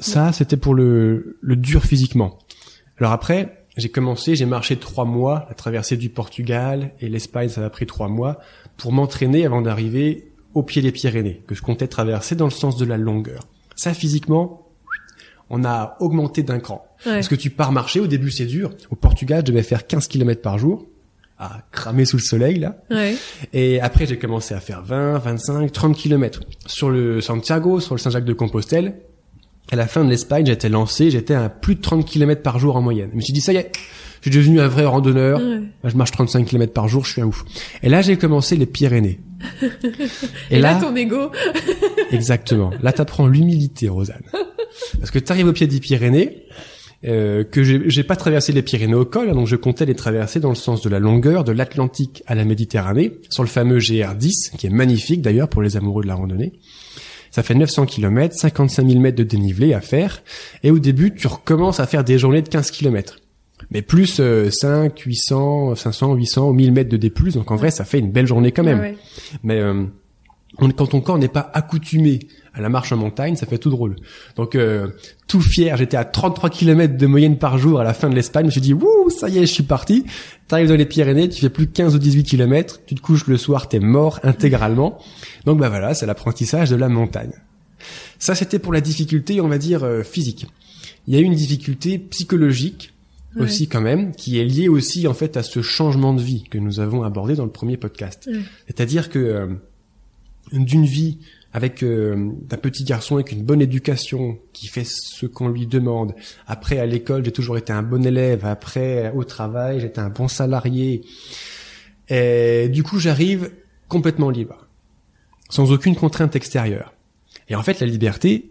[0.00, 2.38] Ça, c'était pour le, le dur physiquement.
[2.98, 7.60] Alors après, j'ai commencé, j'ai marché trois mois, la traversée du Portugal et l'Espagne, ça
[7.60, 8.38] m'a pris trois mois,
[8.76, 12.76] pour m'entraîner avant d'arriver au pied des Pyrénées, que je comptais traverser dans le sens
[12.76, 13.46] de la longueur.
[13.76, 14.67] Ça, physiquement,
[15.50, 16.84] on a augmenté d'un cran.
[17.06, 17.14] Ouais.
[17.14, 18.70] Parce que tu pars marcher, au début c'est dur.
[18.90, 20.86] Au Portugal, je devais faire 15 km par jour,
[21.38, 22.78] à cramer sous le soleil, là.
[22.90, 23.14] Ouais.
[23.52, 26.40] Et après, j'ai commencé à faire 20, 25, 30 kilomètres.
[26.66, 28.94] Sur le Santiago, sur le Saint-Jacques-de-Compostelle,
[29.70, 32.76] à la fin de l'Espagne, j'étais lancé, j'étais à plus de 30 kilomètres par jour
[32.76, 33.10] en moyenne.
[33.12, 33.70] Je me suis dit, ça y est,
[34.22, 35.40] je suis devenu un vrai randonneur.
[35.40, 35.60] Ouais.
[35.84, 37.44] Je marche 35 kilomètres par jour, je suis un ouf.
[37.82, 39.20] Et là, j'ai commencé les Pyrénées.
[40.50, 41.30] Et, là, ton ego...
[42.10, 42.70] Exactement.
[42.82, 44.22] Là, t'apprends l'humilité, Rosanne.
[44.98, 46.44] Parce que t'arrives au pied des Pyrénées,
[47.04, 50.40] euh, que j'ai pas traversé les Pyrénées au col, hein, donc je comptais les traverser
[50.40, 54.56] dans le sens de la longueur de l'Atlantique à la Méditerranée, sur le fameux GR10,
[54.56, 56.52] qui est magnifique d'ailleurs pour les amoureux de la randonnée.
[57.30, 60.22] Ça fait 900 km, 55 000 mètres de dénivelé à faire,
[60.64, 63.18] et au début, tu recommences à faire des journées de 15 km.
[63.70, 67.84] Mais plus euh, 5, 800, 500, 800, 1000 mètres de D+, donc en vrai, ça
[67.84, 68.78] fait une belle journée quand même.
[68.80, 68.96] Ouais, ouais.
[69.42, 69.84] Mais euh,
[70.58, 72.20] on- quand ton corps n'est pas accoutumé
[72.58, 73.96] à la marche en montagne, ça fait tout drôle.
[74.36, 74.88] Donc euh,
[75.28, 78.42] tout fier, j'étais à 33 km de moyenne par jour à la fin de l'Espagne.
[78.44, 80.04] Je me suis dit, wouh, ça y est, je suis parti.
[80.48, 83.26] T'arrives dans les Pyrénées, tu fais plus que 15 ou 18 km, tu te couches
[83.28, 84.98] le soir, t'es mort intégralement.
[85.46, 87.32] Donc bah voilà, c'est l'apprentissage de la montagne.
[88.18, 90.46] Ça, c'était pour la difficulté, on va dire, euh, physique.
[91.06, 92.92] Il y a eu une difficulté psychologique
[93.36, 93.42] Ouais.
[93.42, 96.56] aussi quand même, qui est liée aussi en fait à ce changement de vie que
[96.56, 98.26] nous avons abordé dans le premier podcast.
[98.26, 98.40] Ouais.
[98.66, 99.46] C'est-à-dire que euh,
[100.50, 101.18] d'une vie
[101.58, 106.14] avec euh, d'un petit garçon avec une bonne éducation qui fait ce qu'on lui demande.
[106.46, 108.46] Après à l'école, j'ai toujours été un bon élève.
[108.46, 111.02] Après au travail, j'étais un bon salarié.
[112.08, 113.50] Et du coup, j'arrive
[113.88, 114.68] complètement libre,
[115.50, 116.94] sans aucune contrainte extérieure.
[117.48, 118.50] Et en fait, la liberté,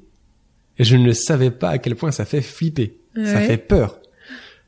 [0.77, 2.97] je ne savais pas à quel point ça fait flipper.
[3.15, 3.99] Ça fait peur.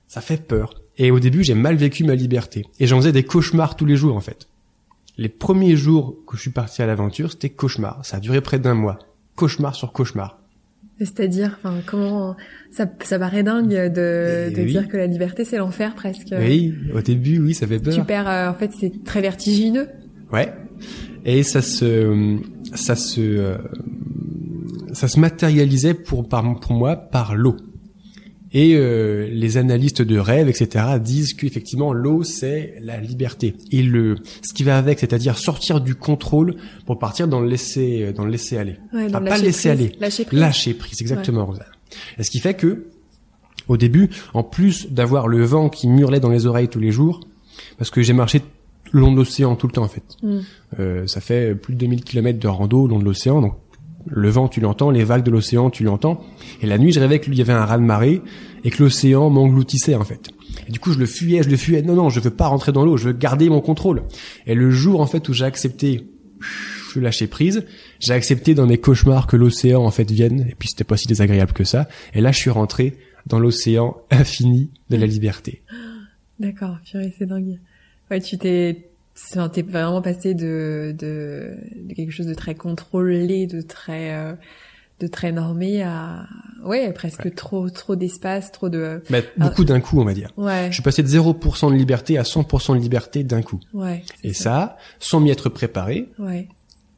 [0.08, 0.74] Ça fait peur.
[0.98, 2.66] Et au début, j'ai mal vécu ma liberté.
[2.80, 4.48] Et j'en faisais des cauchemars tous les jours, en fait.
[5.20, 8.06] Les premiers jours que je suis parti à l'aventure, c'était cauchemar.
[8.06, 9.00] Ça a duré près d'un mois.
[9.36, 10.40] Cauchemar sur cauchemar.
[10.98, 12.38] C'est-à-dire, enfin, comment
[12.72, 14.72] ça, ça paraît dingue de, de oui.
[14.72, 16.34] dire que la liberté c'est l'enfer presque.
[16.40, 17.94] Oui, au début, oui, ça fait peur.
[17.94, 19.90] Tu perds, euh, en fait, c'est très vertigineux.
[20.32, 20.54] Ouais.
[21.26, 22.38] Et ça se,
[22.74, 23.58] ça se, euh,
[24.94, 27.58] ça se matérialisait pour, par, pour moi par l'eau.
[28.52, 34.16] Et euh, les analystes de rêve, etc., disent qu'effectivement l'eau c'est la liberté et le
[34.42, 38.32] ce qui va avec, c'est-à-dire sortir du contrôle pour partir dans le laisser dans le
[38.32, 39.68] laisser aller, Ouais, pas laisser prise.
[39.68, 39.92] aller.
[40.00, 40.40] Lâcher prise.
[40.40, 41.54] lâcher prise, exactement.
[42.18, 42.88] Et ce qui fait que
[43.68, 46.92] au début, en plus d'avoir le vent qui me hurlait dans les oreilles tous les
[46.92, 47.22] jours,
[47.78, 48.42] parce que j'ai marché
[48.92, 50.04] le long de l'océan tout le temps en fait.
[50.24, 50.40] Mm.
[50.80, 53.54] Euh, ça fait plus de 2000 km de rando le long de l'océan, donc
[54.06, 56.24] le vent tu l'entends, les vagues de l'océan tu l'entends.
[56.62, 58.22] Et la nuit je rêvais qu'il y avait un raz de marée
[58.64, 60.30] et que l'océan m'engloutissait en fait.
[60.68, 61.82] Et du coup je le fuyais, je le fuyais.
[61.82, 64.04] Non non, je veux pas rentrer dans l'eau, je veux garder mon contrôle.
[64.46, 66.08] Et le jour en fait où j'ai accepté
[66.94, 67.66] je lâcher prise,
[68.00, 71.08] j'ai accepté dans mes cauchemars que l'océan en fait vienne et puis c'était pas si
[71.08, 71.88] désagréable que ça.
[72.14, 75.62] Et là je suis rentré dans l'océan infini de la liberté.
[76.40, 77.60] D'accord, purée, c'est dingue.
[78.10, 78.89] Ouais, tu t'es,
[79.32, 84.34] enfin, t'es vraiment passé de, de, de quelque chose de très contrôlé, de très, euh,
[85.00, 86.26] de très normé à,
[86.66, 87.32] ouais, presque Ouais.
[87.32, 90.32] trop, trop d'espace, trop de, Mais beaucoup d'un coup on va dire.
[90.38, 93.60] ouais, Je suis passé de 0% de liberté à 100% de liberté d'un coup.
[93.74, 94.04] ouais.
[94.24, 96.48] Et ça, sans m'y être préparé, Ouais.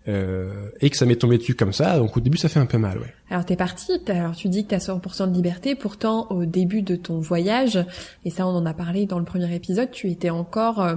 [0.08, 2.66] euh, et que ça m'est tombé dessus comme ça, donc au début ça fait un
[2.66, 3.14] peu mal, ouais.
[3.32, 6.96] Alors t'es parti, alors tu dis que t'as 100% de liberté, pourtant au début de
[6.98, 7.80] ton voyage,
[8.26, 10.96] et ça on en a parlé dans le premier épisode, tu étais encore, euh,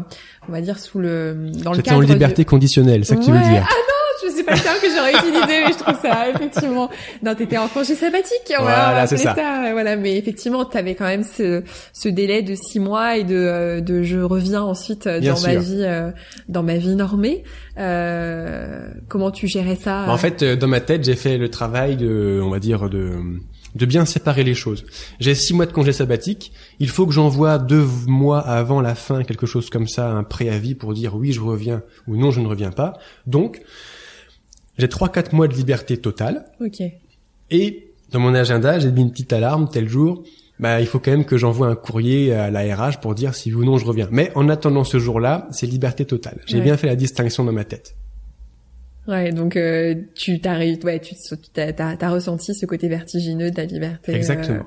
[0.48, 3.24] on va dire sous le, dans le cadre en de- liberté conditionnelle, c'est ça que
[3.24, 3.64] tu veux dire.
[3.70, 3.93] Ah non,
[4.44, 6.90] sais pas le terme que j'aurais utilisé, mais je trouve ça effectivement.
[7.22, 8.52] Non, t'étais en congé sabbatique.
[8.58, 9.34] on Voilà, c'est ça.
[9.72, 13.80] Voilà, mais effectivement, t'avais quand même ce, ce délai de six mois et de, euh,
[13.80, 16.10] de je reviens ensuite euh, Bien dans ma vie, euh,
[16.48, 17.44] dans ma vie normée.
[17.78, 21.96] Euh, comment tu gérais ça Bah, En fait, dans ma tête, j'ai fait le travail
[21.96, 23.18] de, on va dire, de,
[23.74, 24.84] de bien séparer les choses.
[25.20, 26.52] J'ai six mois de congé sabbatique.
[26.78, 30.74] Il faut que j'envoie deux mois avant la fin, quelque chose comme ça, un préavis
[30.74, 32.94] pour dire oui, je reviens ou non, je ne reviens pas.
[33.26, 33.60] Donc,
[34.78, 36.44] j'ai trois, quatre mois de liberté totale.
[36.60, 36.82] Ok.
[37.50, 40.22] Et dans mon agenda, j'ai mis une petite alarme tel jour.
[40.60, 43.52] Bah, il faut quand même que j'envoie un courrier à la RH pour dire si
[43.52, 44.08] oui ou non je reviens.
[44.12, 46.38] Mais en attendant ce jour-là, c'est liberté totale.
[46.46, 46.62] J'ai Ouais.
[46.62, 47.96] bien fait la distinction dans ma tête.
[49.06, 51.14] Ouais, donc euh, tu t'arrives, ouais, tu
[51.52, 54.12] t'as, t'as, t'as ressenti ce côté vertigineux de la liberté.
[54.12, 54.64] euh, Exactement.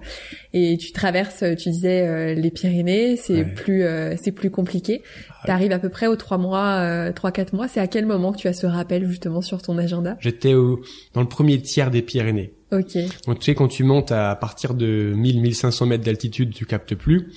[0.54, 3.46] et tu traverses, tu disais euh, les Pyrénées, c'est Ouais.
[3.46, 5.02] plus, euh, c'est plus compliqué.
[5.46, 7.68] T'arrives à peu près aux trois mois, euh, trois quatre mois.
[7.68, 10.18] C'est à quel moment que tu as ce rappel justement sur ton agenda?
[10.20, 10.82] J'étais au,
[11.14, 12.54] dans le premier tiers des Pyrénées.
[12.72, 12.96] Ok.
[13.26, 17.30] Donc tu sais quand tu montes à partir de 1000-1500 mètres d'altitude, tu captes plus.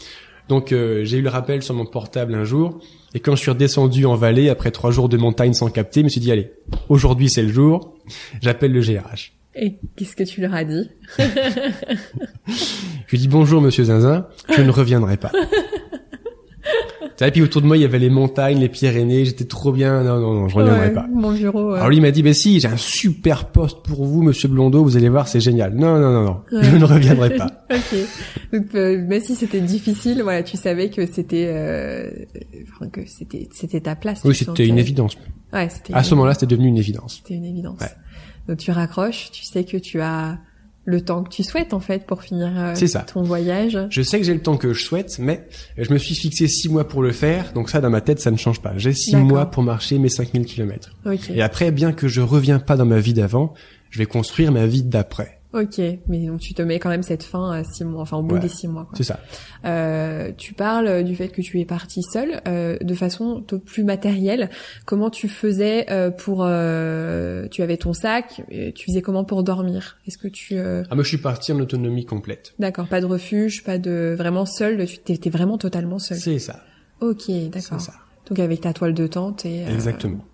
[0.49, 2.83] Donc euh, j'ai eu le rappel sur mon portable un jour
[3.15, 6.05] et quand je suis redescendu en vallée après trois jours de montagne sans capter, je
[6.05, 6.53] me suis dit allez,
[6.89, 7.97] aujourd'hui c'est le jour,
[8.41, 9.33] j'appelle le GRH.
[9.55, 10.91] Et qu'est-ce que tu leur as dit?
[11.19, 15.33] Je lui dis bonjour monsieur Zinzin, je ne reviendrai pas.
[17.29, 20.03] Et puis autour de moi il y avait les montagnes, les Pyrénées, j'étais trop bien,
[20.03, 21.07] non non non, je reviendrai Ouais, pas.
[21.13, 21.73] Mon bureau.
[21.73, 24.83] Alors lui il m'a dit, bah si, j'ai un super poste pour vous, monsieur Blondeau,
[24.83, 25.75] vous allez voir, c'est génial.
[25.75, 26.65] Non, non, non, non, Ouais.
[26.65, 27.65] je ne reviendrai pas.
[27.71, 27.99] ok.
[28.53, 32.09] Donc euh, même si c'était difficile, voilà, tu savais que c'était, euh,
[32.75, 34.23] enfin, que c'était, c'était ta place.
[34.25, 35.17] Oui, c'était une évidence.
[35.53, 35.95] Ouais, c'était.
[35.95, 37.17] À ce moment-là, c'était devenu une évidence.
[37.23, 37.81] C'était une évidence.
[37.81, 37.89] Ouais.
[38.49, 40.39] Donc tu raccroches, tu sais que tu as
[40.91, 43.01] le temps que tu souhaites en fait pour finir euh, C'est ça.
[43.01, 43.79] ton voyage.
[43.91, 45.47] Je sais que j'ai le temps que je souhaite, mais
[45.79, 48.31] je me suis fixé six mois pour le faire, donc ça, dans ma tête, ça
[48.31, 48.73] ne change pas.
[48.77, 50.91] J'ai six mois pour marcher mes 5000 kilomètres.
[51.07, 51.31] Ok.
[51.31, 53.55] Et après, bien que je reviens pas dans ma vie d'avant,
[53.91, 55.40] je vais construire ma vie d'après.
[55.53, 55.79] Ok.
[56.07, 58.37] Mais donc tu te mets quand même cette fin à six mois, enfin au bout
[58.37, 58.41] Ouais.
[58.41, 58.89] des six mois.
[58.95, 59.19] C'est ça.
[59.65, 64.49] Euh, tu parles du fait que tu es parti seul, euh, de façon plus matérielle.
[64.87, 68.43] Comment tu faisais euh, pour euh, Tu avais ton sac.
[68.49, 69.99] et Tu faisais comment pour dormir?
[70.07, 72.55] Est-ce que tu euh, Ah, moi, je suis parti en autonomie complète.
[72.61, 74.87] D'accord, pas de refuge, pas de vraiment seul.
[74.87, 76.17] Tu étais vraiment totalement seul.
[76.19, 76.63] C'est ça.
[77.01, 77.81] Ok, C'est d'accord.
[77.81, 77.95] ça.
[78.29, 80.25] Donc avec ta toile de tente et euh, Exactement.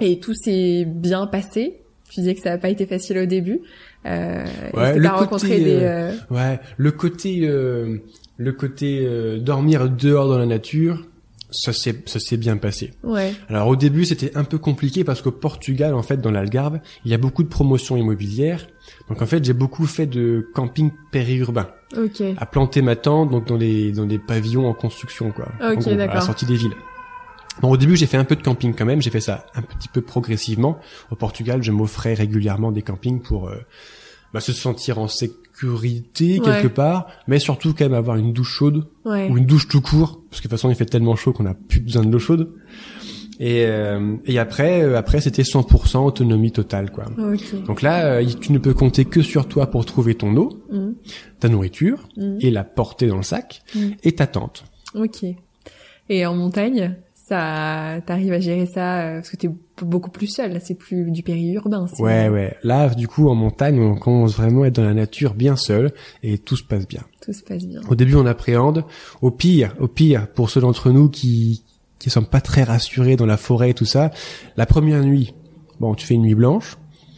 [0.00, 1.82] et tout s'est bien passé?
[2.08, 3.60] Tu disais que ça n'a pas été facile au début?
[4.06, 7.98] Euh, Ouais, le côté, des euh, euh, Ouais, le côté, euh,
[8.36, 11.04] le côté euh, dormir dehors dans la nature,
[11.50, 12.92] ça s'est, ça s'est bien passé.
[13.02, 16.80] ouais Alors au début, c'était un peu compliqué parce qu'au Portugal, en fait, dans l'Algarve,
[17.04, 18.66] il y a beaucoup de promotions immobilières.
[19.08, 23.46] Donc en fait, j'ai beaucoup fait de camping périurbain, ok à planter ma tente, donc
[23.46, 25.48] dans les dans des pavillons en construction, quoi.
[25.60, 26.22] Ok, gros, à la d'accord.
[26.22, 26.74] sortie des villes.
[27.60, 29.02] Bon, au début, j'ai fait un peu de camping quand même.
[29.02, 30.78] J'ai fait ça un petit peu progressivement.
[31.10, 33.56] Au Portugal, je m'offrais régulièrement des campings pour euh,
[34.32, 36.44] bah, se sentir en sécurité Ouais.
[36.44, 39.80] quelque part, mais surtout quand même avoir une douche chaude ouais ou une douche tout
[39.80, 42.12] court, parce que de toute façon il fait tellement chaud qu'on a plus besoin de
[42.12, 42.52] l'eau chaude.
[43.40, 47.06] Et, euh, et après, euh, après c'était 100% autonomie totale, quoi.
[47.18, 50.60] ok Donc là, euh, tu ne peux compter que sur toi pour trouver ton eau,
[50.70, 50.94] Mhm.
[51.40, 52.38] ta nourriture Mhm.
[52.40, 53.94] et la porter dans le sac Mhm.
[54.04, 54.64] et ta tente.
[54.94, 55.24] ok
[56.10, 56.94] et en montagne?
[57.28, 59.50] Ça t'arrives à gérer ça euh, parce que t'es
[59.82, 62.56] beaucoup plus seul là c'est plus du périurbain c'est- Ouais, ouais.
[62.64, 65.92] Là, du coup, en montagne, on commence vraiment à être dans la nature bien seul
[66.22, 67.02] et tout se passe bien.
[67.24, 68.84] tout se passe bien Au début, on appréhende.
[69.22, 71.62] Au pire, au pire, pour ceux d'entre nous qui
[71.98, 74.10] qui sont pas très rassurés dans la forêt et tout ça,
[74.56, 75.34] la première nuit,
[75.80, 76.76] bon, tu fais une nuit blanche.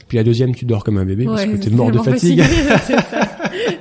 [0.08, 2.42] Puis la deuxième, tu dors comme un bébé parce que t'es mort de fatigue.
[2.86, 3.28] c'est ça.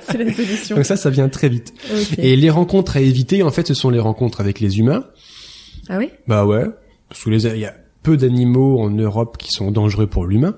[0.02, 1.74] c'est la solution Donc ça, ça vient très vite.
[2.18, 5.06] Et les rencontres à éviter, en fait, ce sont les rencontres avec les humains.
[5.90, 6.12] Ah oui?
[6.28, 6.66] Bah ouais,
[7.24, 7.74] que les il y a
[8.04, 10.56] peu d'animaux en Europe qui sont dangereux pour l'humain.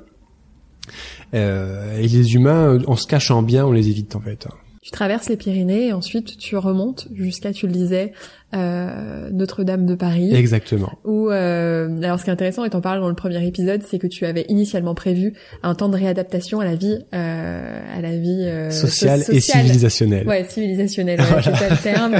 [1.33, 4.47] Euh, et les humains, en se cachant bien, on les évite en fait.
[4.81, 8.13] Tu traverses les Pyrénées et ensuite tu remontes jusqu'à, tu le disais,
[8.55, 10.33] euh, Notre-Dame de Paris.
[10.33, 10.91] Exactement.
[11.05, 13.99] Où, euh, alors ce qui est intéressant, et t'en parles dans le premier épisode, c'est
[13.99, 18.17] que tu avais initialement prévu un temps de réadaptation à la vie, euh, à la
[18.17, 20.27] vie euh, sociale, so- et civilisationnelle.
[20.27, 21.43] Ouais, civilisationnelle, ouais, Voilà.
[21.43, 22.15] c'est ça le terme.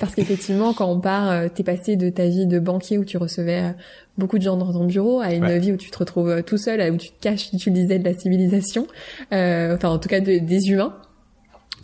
[0.00, 3.18] Parce qu'effectivement, quand on part, euh, t'es passé de ta vie de banquier où tu
[3.18, 3.70] recevais euh,
[4.16, 5.58] beaucoup de gens dans ton bureau à une Ouais.
[5.58, 8.14] vie où tu te retrouves tout seul, où tu te caches, tu disais, de la
[8.14, 8.86] civilisation,
[9.34, 10.94] euh, enfin en tout cas de- des humains.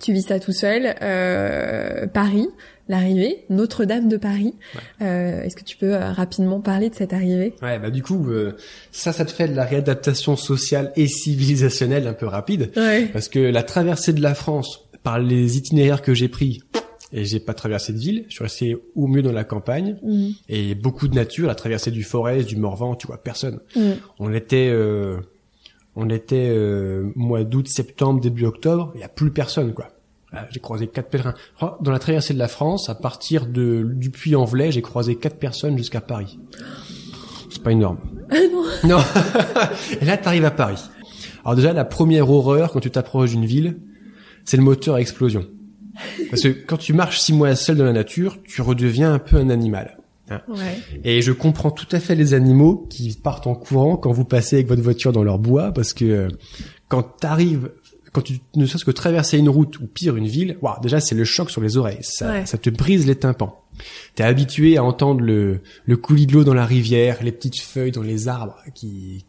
[0.02, 0.94] Tu vis ça tout seul.
[1.00, 2.48] Euh, Paris,
[2.88, 4.54] l'arrivée, Notre-Dame de Paris.
[5.00, 7.54] Euh, Est-ce que tu peux euh, rapidement parler de cette arrivée?
[7.62, 8.52] Ouais, bah du coup, euh,
[8.90, 13.06] ça, ça te fait de la réadaptation sociale et civilisationnelle un peu rapide, Ouais.
[13.12, 16.62] parce que la traversée de la France par les itinéraires que j'ai pris,
[17.12, 20.28] et j'ai pas traversé de ville, je suis resté au mieux dans la campagne, Mm.
[20.48, 23.60] et beaucoup de nature, la traversée du Forez, du Morvan, tu vois personne.
[23.76, 23.90] Mm.
[24.18, 25.18] On était, euh,
[25.96, 29.88] on était euh, mois d'août, septembre, début octobre, il y a plus personne quoi.
[30.30, 31.34] Voilà, J'ai croisé quatre pèlerins.
[31.60, 35.36] Oh, Dans la traversée de la France, à partir de du Puy-en-Velay, j'ai croisé quatre
[35.36, 36.38] personnes jusqu'à Paris.
[37.50, 37.98] C'est pas énorme.
[38.84, 39.00] non.
[40.00, 40.82] Et là, t'arrives à Paris.
[41.44, 43.78] Alors déjà, la première horreur quand tu t'approches d'une ville,
[44.44, 45.46] c'est le moteur à explosion.
[46.30, 49.36] Parce que quand tu marches six mois seul dans la nature, tu redeviens un peu
[49.36, 49.98] un animal.
[50.48, 50.78] Ouais.
[51.04, 54.56] Et je comprends tout à fait les animaux qui partent en courant quand vous passez
[54.56, 56.28] avec votre voiture dans leur bois, parce que euh,
[56.88, 57.70] quand t'arrives,
[58.12, 61.14] quand tu ne serait-ce que traverser une route ou pire une ville, waouh, déjà c'est
[61.14, 62.46] le choc sur les oreilles, ça, Ouais.
[62.46, 63.58] ça te brise les tympans.
[64.14, 67.90] T'es habitué à entendre le, le coulis de l'eau dans la rivière, les petites feuilles
[67.92, 69.24] dans les arbres qui,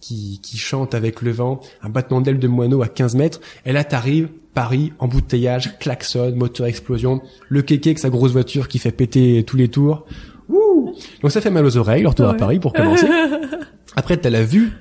[0.00, 3.72] qui, qui chantent avec le vent, un battement d'ailes de moineau à 15 mètres, et
[3.72, 8.92] là t'arrives, Paris, embouteillage, klaxon, moteur explosion, le kéké avec sa grosse voiture qui fait
[8.92, 10.04] péter tous les tours.
[10.48, 12.36] Ouh Donc ça fait mal aux oreilles, le retour à Ouais.
[12.38, 13.06] Paris pour commencer.
[13.96, 14.72] Après, t'as la vue,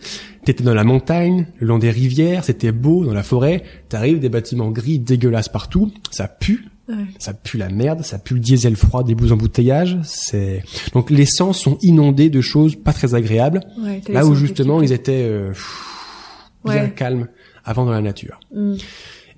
[0.45, 4.29] t'étais dans la montagne, le long des rivières, c'était beau, dans la forêt, t'arrives, des
[4.29, 7.05] bâtiments gris dégueulasses partout, ça pue, Ouais.
[7.19, 10.63] ça pue la merde, ça pue le diesel froid des bouts embouteillages, c'est...
[10.93, 14.91] Donc les sens sont inondés de choses pas très agréables, Ouais, là où justement ils
[14.91, 17.27] étaient euh, pff, bien calmes
[17.63, 18.39] avant dans la nature.
[18.53, 18.73] Mm.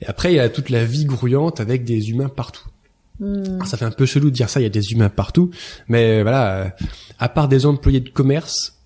[0.02, 2.66] Et après, il y a toute la vie grouillante avec des humains partout.
[3.24, 3.56] Mm.
[3.56, 5.50] Alors, ça fait un peu chelou de dire ça, il y a des humains partout,
[5.88, 6.70] mais euh, voilà, euh,
[7.20, 8.80] à part des employés de commerce,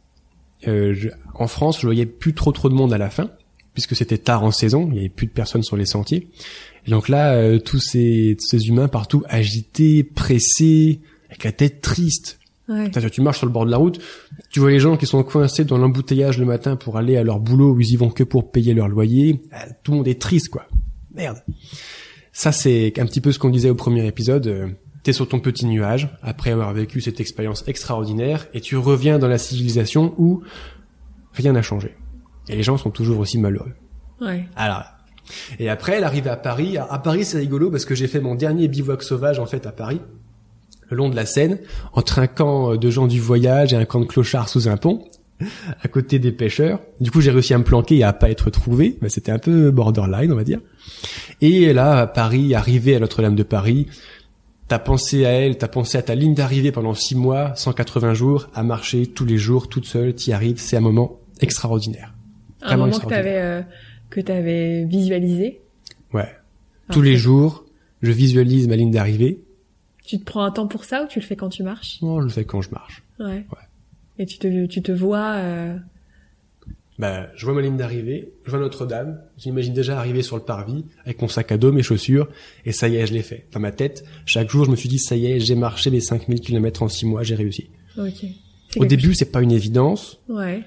[0.67, 3.29] euh, je- en France, je voyais plus trop trop de monde à la fin,
[3.73, 6.27] puisque c'était tard en saison, il y avait plus de personnes sur les sentiers.
[6.85, 11.81] Et donc là, euh, tous ces tous ces humains partout agités, pressés, avec la tête
[11.81, 12.39] triste.
[12.69, 12.85] Ouais.
[12.85, 13.99] Putain, tu marches sur le bord de la route,
[14.49, 17.39] tu vois les gens qui sont coincés dans l'embouteillage le matin pour aller à leur
[17.39, 19.41] boulot où ils y vont que pour payer leur loyer.
[19.53, 20.67] Ah, Tout le monde est triste, quoi.
[21.15, 21.37] Merde.
[22.37, 24.45] Ça, c'est un petit peu ce qu'on disait au premier épisode.
[24.45, 24.67] Euh,
[25.01, 29.27] T'es sur ton petit nuage, après avoir vécu cette expérience extraordinaire, et tu reviens dans
[29.27, 30.43] la civilisation où
[31.33, 31.95] rien n'a changé.
[32.47, 33.73] Et les gens sont toujours aussi malheureux.
[34.21, 34.45] Ouais.
[34.55, 34.83] Alors,
[35.57, 36.77] et après, elle arrive à Paris.
[36.77, 39.71] À Paris, c'est rigolo parce que j'ai fait mon dernier bivouac sauvage, en fait, à
[39.71, 39.99] Paris,
[40.91, 41.57] le long de la Seine,
[41.93, 45.05] entre un camp de gens du voyage et un camp de clochards sous un pont,
[45.81, 46.79] à côté des pêcheurs.
[46.99, 48.97] Du coup, j'ai réussi à me planquer et à pas être trouvé.
[49.01, 50.59] Mais c'était un peu borderline, on va dire.
[51.41, 53.87] Et là, à Paris, arrivé à Notre-Dame de Paris,
[54.67, 58.47] t'as pensé à elle, t'as pensé à ta ligne d'arrivée pendant six mois, 180 jours,
[58.53, 60.59] à marcher tous les jours, toute seule, t'y arrives.
[60.59, 62.13] C'est un moment extraordinaire.
[62.61, 63.61] Un Vraiment moment que t'avais euh,
[64.09, 65.61] que t'avais visualisé.
[66.13, 66.29] Ouais.
[66.91, 67.65] Tous les jours,
[68.01, 69.41] je visualise ma ligne d'arrivée.
[70.05, 72.01] Tu te prends un temps pour ça ou tu le fais quand tu marches?
[72.01, 73.03] Non, je le fais quand je marche.
[73.19, 73.45] Ouais.
[74.19, 75.33] Et tu te tu te vois.
[75.35, 75.77] euh,
[76.99, 80.83] Bah, je vois ma ligne d'arrivée, je vois Notre-Dame, j'imagine déjà arriver sur le parvis,
[81.05, 82.27] avec mon sac à dos, mes chaussures,
[82.65, 83.45] et ça y est, je l'ai fait.
[83.51, 86.01] Dans ma tête, chaque jour, je me suis dit, ça y est, j'ai marché les
[86.01, 87.69] 5000 km en 6 mois, j'ai réussi.
[88.77, 90.19] Au début, c'est pas une évidence.
[90.27, 90.63] Ouais.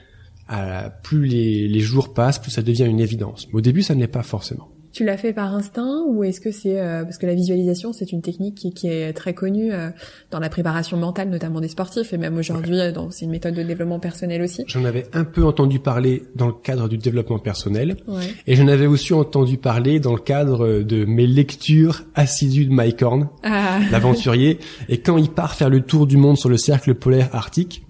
[0.52, 3.46] Euh, plus les, les jours passent, plus ça devient une évidence.
[3.48, 4.68] Mais au début, ça ne l'est pas forcément.
[4.92, 8.10] Tu l'as fait par instinct ou est-ce que c'est euh, parce que la visualisation c'est
[8.10, 9.90] une technique qui, qui est très connue euh,
[10.32, 13.54] dans la préparation mentale notamment des sportifs et même aujourd'hui euh, dans- c'est une méthode
[13.54, 14.64] de développement personnel aussi.
[14.66, 18.22] J'en avais un peu entendu parler dans le cadre du développement personnel, Ouais.
[18.48, 23.02] et j'en avais aussi entendu parler dans le cadre de mes lectures assidues de Mike
[23.02, 23.78] Horn, Ah.
[23.92, 24.58] l'aventurier.
[24.88, 27.84] Et quand il part faire le tour du monde sur le cercle polaire arctique,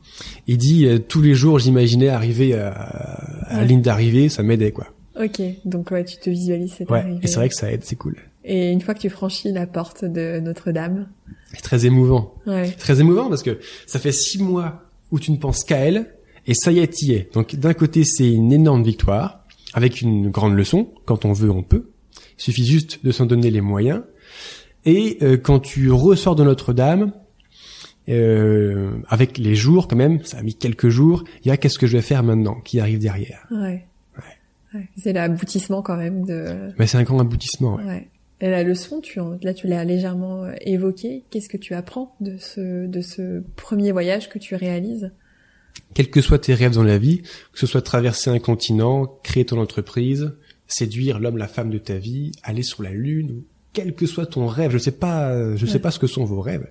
[0.46, 3.66] il dit euh, tous les jours j'imaginais arriver à, à la Ouais.
[3.66, 4.86] ligne d'arrivée, ça m'aidait quoi.
[5.22, 5.40] Ok.
[5.64, 6.98] Donc ouais tu te visualises cette Ouais.
[7.00, 7.20] arrivée.
[7.22, 8.16] Et c'est vrai que ça aide, c'est cool.
[8.44, 11.08] Et une fois que tu franchis la porte de Notre-Dame.
[11.52, 12.34] C'est très émouvant.
[12.46, 12.70] Ouais.
[12.72, 16.14] Très émouvant parce que ça fait six mois où tu ne penses qu'à elle
[16.46, 17.28] et ça y est, t'y es.
[17.34, 20.88] Donc d'un côté c'est une énorme victoire avec une grande leçon.
[21.04, 21.90] Quand on veut, on peut.
[22.38, 24.02] Il suffit juste de s'en donner les moyens.
[24.86, 27.12] Et euh, quand tu ressors de Notre-Dame,
[28.08, 31.24] euh, avec les jours quand même, ça a mis quelques jours.
[31.44, 33.46] Il y a qu'est-ce que je vais faire maintenant qui arrive derrière?
[33.50, 33.86] Ouais.
[34.74, 34.88] Ouais.
[34.96, 36.72] C'est l'aboutissement quand même de.
[36.78, 37.76] Mais c'est un grand aboutissement.
[37.76, 37.84] Ouais.
[37.84, 38.08] ouais.
[38.40, 41.24] Et la leçon, tu là tu l'as légèrement euh, évoqué.
[41.30, 45.12] Qu'est-ce que tu apprends de ce de ce premier voyage que tu réalises?
[45.94, 49.44] Quels que soient tes rêves dans la vie, que ce soit traverser un continent, créer
[49.44, 50.32] ton entreprise,
[50.66, 54.46] séduire l'homme, la femme de ta vie, aller sur la lune, quel que soit ton
[54.46, 56.66] rêve, je sais pas, je sais pas ce que sont vos rêves,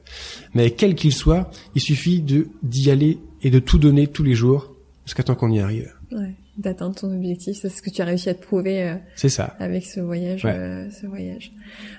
[0.54, 4.36] mais quel qu'il soit, il suffit de d'y aller et de tout donner tous les
[4.36, 5.94] jours jusqu'à temps qu'on y arrive.
[6.12, 7.58] Ouais d'atteindre ton objectif.
[7.62, 8.84] C'est ce que tu as réussi à te prouver.
[8.84, 9.56] Euh, c'est ça.
[9.60, 11.52] Avec ce voyage, euh, ce voyage.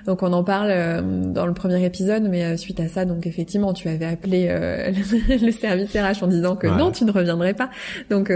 [0.06, 3.72] Donc on en parle euh, dans le premier épisode, mais suite à ça, donc effectivement,
[3.72, 4.48] tu avais appelé
[5.28, 7.70] le service RH en disant que non, tu ne reviendrais pas.
[8.10, 8.30] Donc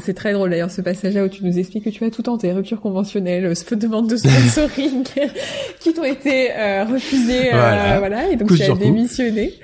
[0.00, 2.52] c'est très drôle d'ailleurs ce passage-là où tu nous expliques que tu as tout tenté,
[2.52, 5.02] rupture conventionnelle, demande de sponsoring
[5.80, 6.50] qui t'ont été
[6.88, 7.98] refusées, voilà.
[7.98, 8.30] voilà.
[8.30, 9.54] et donc tu as démissionné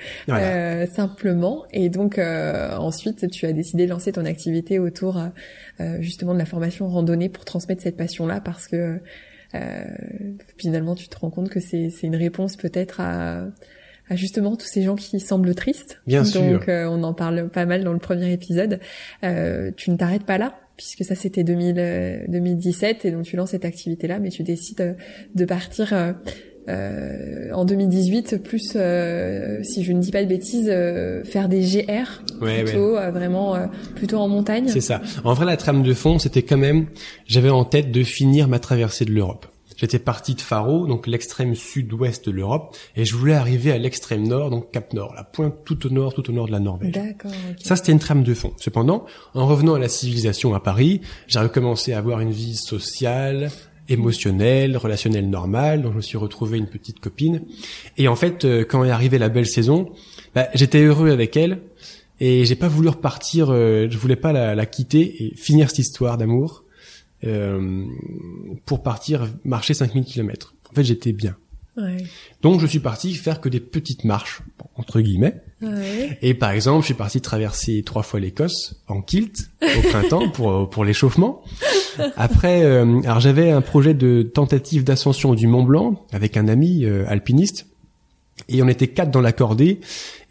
[0.93, 1.65] simplement.
[1.71, 5.27] Et donc ensuite, tu as décidé de lancer ton activité autour euh,
[5.99, 8.99] justement de la formation randonnée pour transmettre cette passion-là parce que
[9.53, 9.83] euh,
[10.57, 13.47] finalement tu te rends compte que c'est une réponse peut-être à,
[14.09, 16.01] à justement tous ces gens qui semblent tristes.
[16.07, 18.79] Bien Donc euh, on en parle pas mal dans le premier épisode.
[19.23, 23.65] Euh, tu ne t'arrêtes pas là puisque ça c'était 2017 et donc tu lances cette
[23.65, 24.95] activité là mais tu décides
[25.35, 26.15] de partir
[26.71, 31.61] euh, en 2018 plus euh, si je ne dis pas de bêtises euh, faire des
[31.61, 33.57] GR plutôt vraiment
[33.95, 36.87] plutôt en montagne c'est ça en vrai la trame de fond c'était quand même
[37.25, 39.47] j'avais en tête de finir ma traversée de l'Europe
[39.81, 44.27] J'étais parti de Faro, donc l'extrême sud-ouest de l'Europe, et je voulais arriver à l'extrême
[44.27, 46.91] nord, donc Cap Nord, la pointe tout au nord, tout au nord de la Norvège.
[46.91, 47.31] D'accord.
[47.59, 48.53] Ça, c'était une trame de fond.
[48.57, 53.49] Cependant, en revenant à la civilisation à Paris, j'ai recommencé à avoir une vie sociale,
[53.91, 55.81] émotionnel, relationnel normal.
[55.81, 57.43] Donc je me suis retrouvé une petite copine.
[57.97, 59.91] Et en fait, euh, quand est arrivée la belle saison,
[60.33, 61.61] bah, j'étais heureux avec elle
[62.19, 63.49] et j'ai pas voulu repartir.
[63.49, 66.63] Euh, je voulais pas la, quitter et finir cette histoire d'amour
[67.23, 67.85] euh,
[68.65, 70.55] pour partir marcher 5000 km.
[70.71, 71.35] En fait, j'étais bien.
[72.41, 74.41] Donc je suis parti faire que des petites marches
[74.75, 75.41] entre guillemets.
[76.21, 80.69] Et par exemple, je suis parti traverser trois fois l'Écosse en kilt au printemps pour
[80.69, 81.43] pour l'échauffement.
[82.15, 86.85] Après, euh, alors j'avais un projet de tentative d'ascension du Mont Blanc avec un ami
[86.85, 87.67] euh, alpiniste.
[88.49, 89.79] Et on était quatre dans la cordée.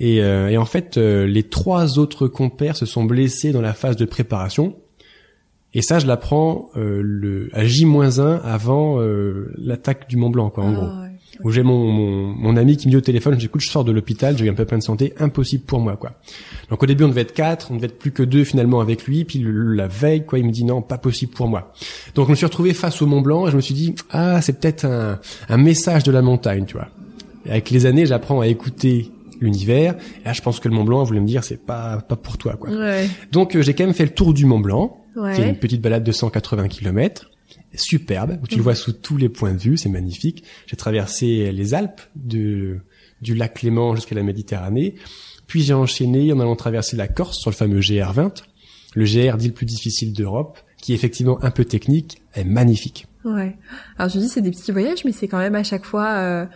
[0.01, 3.97] Et, euh, et en fait, les trois autres compères se sont blessés dans la phase
[3.97, 4.75] de préparation.
[5.75, 8.99] Et ça, je l'apprends le à J-1 avant
[9.57, 11.10] l'attaque du Mont Blanc, quoi, en ah, gros
[11.45, 13.93] où j'ai mon, mon, mon, ami qui me dit au téléphone, j'écoute, je sors de
[13.93, 16.13] l'hôpital, j'ai eu un peu plein de santé, impossible pour moi, quoi.
[16.69, 19.05] Donc au début, on devait être quatre, on devait être plus que deux finalement avec
[19.05, 21.73] lui, puis la veille, quoi, il me dit non, pas possible pour moi.
[22.15, 24.41] Donc je me suis retrouvé face au Mont Blanc et je me suis dit, ah,
[24.43, 26.89] c'est peut-être un, un message de la montagne, tu vois.
[27.47, 29.97] Et avec les années, j'apprends à écouter l'univers.
[30.23, 32.39] Et là, je pense que le Mont Blanc voulait me dire, c'est pas pas pour
[32.39, 32.71] toi, quoi.
[32.71, 33.09] Ouais.
[33.33, 35.35] Donc euh, j'ai quand même fait le tour du Mont Blanc, ouais.
[35.35, 37.31] qui est une petite balade de 180 km
[37.75, 40.45] superbe, où tu le vois sous tous les points de vue, c'est magnifique.
[40.67, 42.79] J'ai traversé les Alpes, de,
[43.21, 44.95] du lac Clément jusqu'à la Méditerranée,
[45.47, 48.43] puis j'ai enchaîné en allant traverser la Corse sur le fameux GR20,
[48.95, 53.07] le GR dit le plus difficile d'Europe, qui est effectivement un peu technique, est magnifique.
[53.25, 53.57] Ouais.
[53.99, 56.47] Alors je dis c'est des petits voyages, mais c'est quand même à chaque fois euh,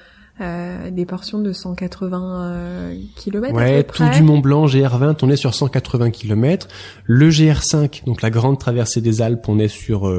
[0.40, 3.54] euh, des portions de 180 euh, km.
[3.54, 6.68] Ouais, tout du Mont Blanc, GR20, on est sur 180 km.
[7.04, 10.12] Le GR5, donc la grande traversée des Alpes, on est sur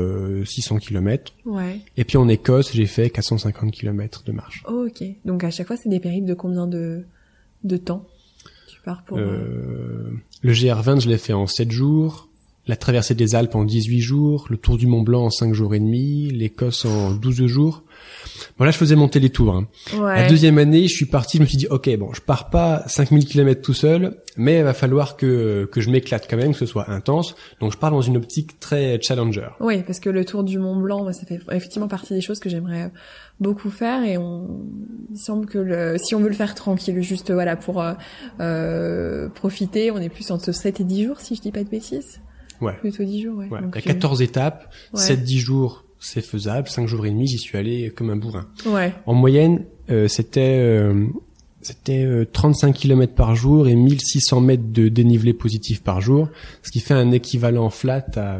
[0.46, 1.34] 600 km.
[1.46, 1.80] Ouais.
[1.98, 4.64] Et puis en Écosse, j'ai fait 450 km de marche.
[4.70, 5.04] Oh, ok.
[5.26, 7.06] Donc à chaque fois, c'est des périples de combien de
[7.66, 8.06] de temps?
[8.68, 10.12] Tu pars pour euh...
[10.42, 12.30] Le GR20, je l'ai fait en 7 jours.
[12.68, 15.76] La traversée des Alpes en 18 jours, le tour du Mont Blanc en 5 jours
[15.76, 17.84] et demi, l'Écosse en 12 jours.
[18.58, 19.54] Bon là, je faisais monter les tours.
[19.54, 19.68] Hein.
[19.94, 22.84] La deuxième année, je suis parti, je me suis dit, ok, bon, je pars pas
[22.88, 26.58] 5000 km tout seul, mais il va falloir que que je m'éclate quand même, que
[26.58, 27.36] ce soit intense.
[27.60, 29.50] Donc je pars dans une optique très challenger.
[29.60, 32.50] Oui, parce que le Tour du Mont Blanc, ça fait effectivement partie des choses que
[32.50, 32.92] j'aimerais
[33.40, 34.66] beaucoup faire et on
[35.12, 37.94] il semble que le, si on veut le faire tranquille, juste voilà pour euh,
[38.40, 41.70] euh profiter, on est plus entre 7 et 10 jours, si je dis pas de
[41.70, 42.22] bêtises.
[42.62, 42.74] Ouais.
[42.74, 43.50] Plutôt 10 jours, ouais.
[43.50, 43.60] ouais.
[43.76, 46.68] il y a 14 étapes, 7-10 jours c'est faisable.
[46.68, 48.46] Cinq jours et demi, j'y suis allé comme un bourrin.
[48.66, 48.94] Ouais.
[49.06, 51.08] En moyenne, euh, c'était euh,
[51.62, 56.30] c'était 35 euh, km par jour et 1600 mètres de dénivelé positif par jour,
[56.62, 58.38] ce qui fait un équivalent flat à,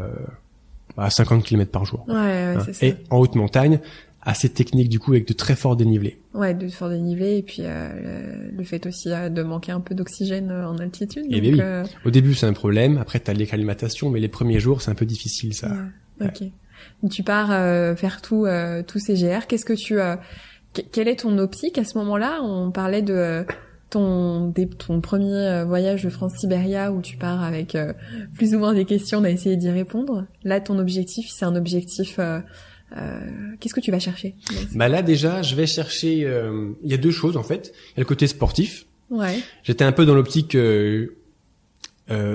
[0.98, 2.06] à 50 km par jour.
[2.08, 2.66] Ouais, ouais hein.
[2.82, 3.80] Et en haute montagne,
[4.26, 6.20] assez technique du coup avec de très forts dénivelés.
[6.34, 10.52] Ouais, de forts dénivelés et puis euh, le fait aussi de manquer un peu d'oxygène
[10.52, 11.26] en altitude.
[11.30, 11.90] Et eh ben oui.
[12.06, 15.06] Au début c'est un problème, après t'as l'acclimatation, mais les premiers jours c'est un peu
[15.06, 15.70] difficile ça.
[16.20, 16.28] Ouais.
[16.28, 16.52] Ok
[17.10, 19.48] tu pars euh, faire tout euh, tous ces GR.
[19.48, 20.16] Qu'est-ce que tu euh,
[20.92, 22.40] quelle est ton optique à ce moment-là?
[22.42, 23.46] On parlait de
[23.90, 27.94] ton, ton premier euh, voyage de France-Sibéria où tu pars avec euh,
[28.34, 30.26] plus ou moins des questions, on a essayé d'y répondre.
[30.44, 32.18] Là, ton objectif, c'est un objectif.
[32.20, 32.40] Euh,
[33.60, 34.36] Qu'est-ce que tu vas chercher
[34.74, 36.30] Bah là déjà, je vais chercher.
[36.84, 37.74] Il y a deux choses en fait.
[37.90, 38.86] Il y a le côté sportif.
[39.10, 39.40] Ouais.
[39.64, 40.58] J'étais un peu dans l'optique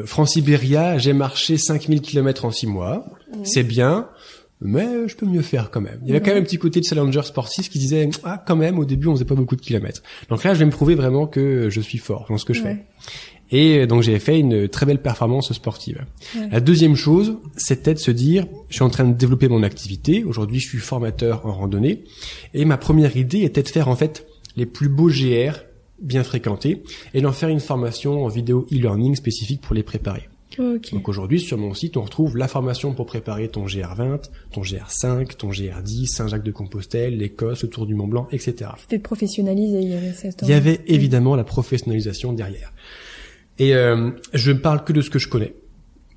[0.05, 0.99] France-Sibéria.
[0.99, 3.07] J'ai marché 5000 km en six mois.
[3.45, 4.09] C'est bien
[4.61, 6.01] mais je peux mieux faire quand même.
[6.03, 8.57] Il y avait quand même un petit côté de challenger sportif qui disait ah quand
[8.57, 10.03] même au début on faisait pas beaucoup de kilomètres.
[10.29, 12.63] Donc là je vais me prouver vraiment que je suis fort dans ce que je
[12.63, 12.85] fais.
[13.53, 16.05] Et donc j'ai fait une très belle performance sportive.
[16.51, 20.25] La deuxième chose, c'était de se dire, je suis en train de développer mon activité.
[20.25, 22.05] Aujourd'hui, je suis formateur en randonnée.
[22.55, 24.27] Et ma première idée était de faire en fait
[24.57, 25.59] les plus beaux GR
[26.01, 26.83] bien fréquentés
[27.13, 30.29] et d'en faire une formation en vidéo e-learning spécifique pour les préparer.
[30.59, 35.37] Donc aujourd'hui, sur mon site, on retrouve la formation pour préparer ton GR20, ton GR5,
[35.37, 38.73] ton GR10, Saint-Jacques-de-Compostelle, l'Écosse, le Tour du Mont-Blanc, etc.
[38.79, 40.43] C'était professionnalisé, il y avait cette...
[40.43, 42.73] Il y avait évidemment la professionnalisation derrière.
[43.61, 45.55] Et euh, je ne parle que de ce que je connais.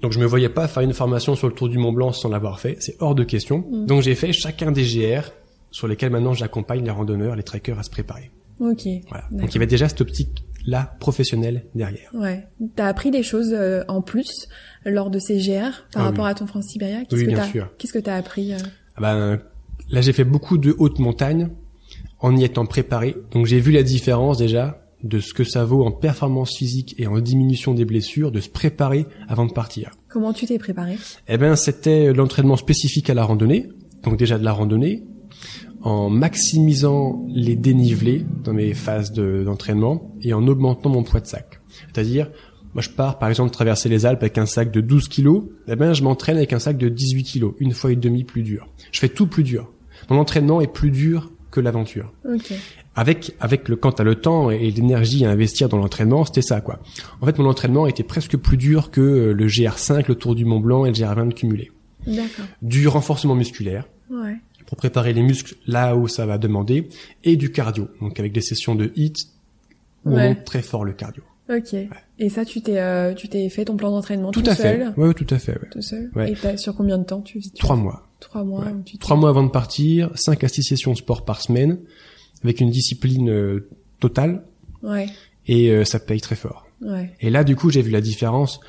[0.01, 2.29] Donc je me voyais pas faire une formation sur le Tour du Mont Blanc sans
[2.29, 3.65] l'avoir fait, c'est hors de question.
[3.69, 3.85] Mm.
[3.85, 5.29] Donc j'ai fait chacun des GR
[5.69, 8.31] sur lesquels maintenant j'accompagne les randonneurs, les trekkers à se préparer.
[8.59, 8.87] Ok.
[9.09, 9.25] Voilà.
[9.31, 12.09] Donc il y avait déjà cette optique la professionnelle derrière.
[12.13, 12.47] Ouais.
[12.75, 14.47] T'as appris des choses euh, en plus
[14.85, 17.43] lors de ces GR par ah rapport à ton France Sibéria Qu'est-ce oui, que bien
[17.43, 17.69] sûr.
[17.77, 18.57] Qu'est-ce que t'as appris euh?
[18.95, 19.41] Ah ben,
[19.89, 21.49] Là, j'ai fait beaucoup de hautes montagnes
[22.19, 23.15] en y étant préparé.
[23.31, 27.07] Donc, j'ai vu la différence déjà de ce que ça vaut en performance physique et
[27.07, 29.91] en diminution des blessures de se préparer avant de partir.
[30.09, 30.97] Comment tu t'es préparé?
[31.27, 33.69] Eh ben, c'était l'entraînement spécifique à la randonnée.
[34.03, 35.03] Donc déjà de la randonnée,
[35.81, 41.61] en maximisant les dénivelés dans mes phases d'entraînement et en augmentant mon poids de sac.
[41.93, 42.29] C'est-à-dire,
[42.73, 45.75] moi je pars par exemple traverser les Alpes avec un sac de 12 kilos, eh
[45.75, 48.67] ben je m'entraîne avec un sac de 18 kilos, une fois et demi plus dur.
[48.91, 49.71] Je fais tout plus dur.
[50.09, 52.11] Mon entraînement est plus dur que l'aventure.
[52.25, 52.55] Okay.
[52.95, 56.61] Avec avec le quand t'as le temps et l'énergie à investir dans l'entraînement, c'était ça
[56.61, 56.79] quoi.
[57.21, 60.59] En fait, mon entraînement était presque plus dur que le GR5, le Tour du Mont
[60.59, 61.71] Blanc et le GR20 cumulé.
[62.07, 62.45] D'accord.
[62.61, 63.85] Du renforcement musculaire.
[64.09, 64.37] Ouais
[64.73, 66.89] pour préparer les muscles là où ça va demander,
[67.23, 69.27] et du cardio, donc avec des sessions de HIIT
[70.05, 71.23] où on monte très fort le cardio.
[71.49, 71.75] Ok.
[72.19, 74.93] Et ça, tu t'es, euh, tu t'es fait ton plan d'entraînement tout, tout à seul
[74.93, 74.99] fait.
[74.99, 75.51] Ouais, tout à fait.
[75.51, 75.69] Ouais.
[75.71, 76.09] Tout seul.
[76.15, 76.33] Ouais.
[76.33, 78.07] Et sur combien de temps tu, tu Trois mois.
[78.23, 78.65] Trois mois.
[78.99, 81.79] Trois mois avant de partir, cinq à six sessions de sport par semaine,
[82.43, 83.67] avec une discipline euh,
[83.99, 84.43] totale.
[84.81, 85.07] Ouais.
[85.47, 86.67] Et euh, ça paye très fort.
[86.81, 87.11] Ouais.
[87.19, 88.59] Et là, du coup, j'ai vu la différence.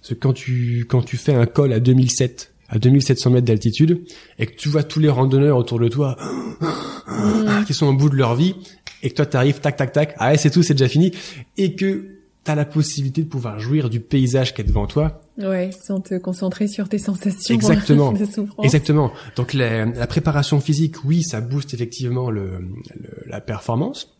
[0.00, 4.04] Parce que quand tu quand tu fais un col à 2007 à 2700 mètres d'altitude
[4.38, 6.16] et que tu vois tous les randonneurs autour de toi
[6.60, 7.64] mm.
[7.66, 8.54] qui sont au bout de leur vie
[9.02, 11.12] et que toi t'arrives tac tac tac ah ouais c'est tout c'est déjà fini
[11.58, 12.13] et que
[12.44, 16.16] t'as la possibilité de pouvoir jouir du paysage qui est devant toi ouais sans te
[16.18, 18.26] concentrer sur tes sensations exactement de
[18.62, 24.14] exactement donc la, la, préparation physique oui ça booste effectivement le, le la performance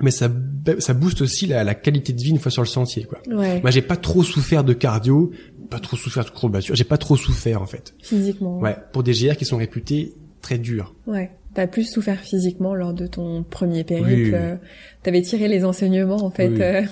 [0.00, 0.30] mais ça
[0.78, 3.20] ça booste aussi la, la, qualité de vie une fois sur le sentier quoi.
[3.28, 3.60] Ouais.
[3.60, 5.30] Moi j'ai pas trop souffert de cardio,
[5.70, 7.94] pas trop souffert de courbature, j'ai pas trop souffert en fait.
[8.02, 8.58] Physiquement.
[8.58, 10.94] Ouais, pour des GR qui sont réputés très durs.
[11.06, 11.30] Ouais.
[11.54, 14.34] T'as plus souffert physiquement lors de ton premier périple.
[14.34, 14.58] Oui,
[15.02, 16.82] T'avais tiré les enseignements en fait euh,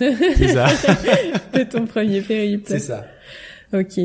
[0.52, 0.66] ça.
[1.58, 2.64] de ton premier périple.
[2.66, 3.06] C'est ça.
[3.72, 3.98] Ok.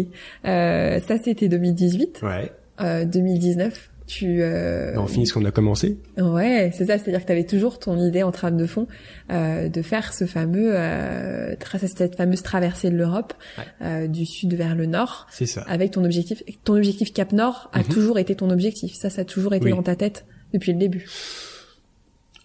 [0.45, 2.21] Euh, ça c'était 2018.
[2.23, 2.51] Ouais.
[2.81, 4.93] Euh, 2019 tu euh...
[4.97, 7.45] on finit ce qu'on a commencé ouais c'est ça c'est à dire que tu avais
[7.45, 8.87] toujours ton idée en trame de fond
[9.31, 11.55] euh, de faire ce fameux euh,
[11.87, 13.33] cette fameuse traversée de l'Europe
[13.81, 17.69] euh, du sud vers le nord c'est ça avec ton objectif ton objectif Cap Nord
[17.73, 17.85] a mhm.
[17.85, 20.25] toujours été ton objectif ça ça a toujours été dans ta tête
[20.55, 21.05] depuis le début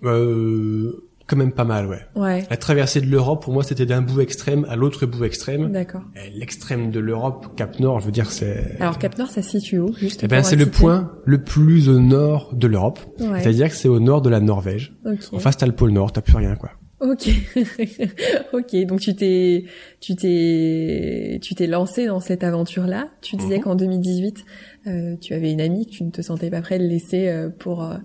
[0.05, 0.93] euh,
[1.27, 2.01] quand même pas mal, ouais.
[2.17, 2.45] Ouais.
[2.51, 5.71] La traversée de l'Europe, pour moi, c'était d'un bout extrême à l'autre bout extrême.
[5.71, 6.01] D'accord.
[6.35, 8.77] L'extrême de l'Europe, Cap Nord, je veux dire, c'est.
[8.81, 11.89] Alors Cap Nord, ça se situe où juste Eh ben, c'est le point le plus
[11.89, 12.99] au nord de l'Europe.
[13.21, 13.41] Ouais.
[13.43, 14.93] C'est-à-dire que c'est au nord de la Norvège.
[15.05, 15.37] Okay.
[15.37, 16.71] En face, t'as le pôle Nord, t'as plus rien, quoi.
[17.03, 17.31] Ok,
[18.53, 18.77] ok.
[18.87, 19.65] Donc tu t'es,
[20.01, 23.09] tu t'es, tu t'es lancé dans cette aventure-là.
[23.23, 23.63] Tu disais Mhm.
[23.63, 24.45] qu'en 2018,
[24.87, 27.51] euh, tu avais une amie que tu ne te sentais pas prêt de laisser euh,
[27.51, 27.97] pour euh,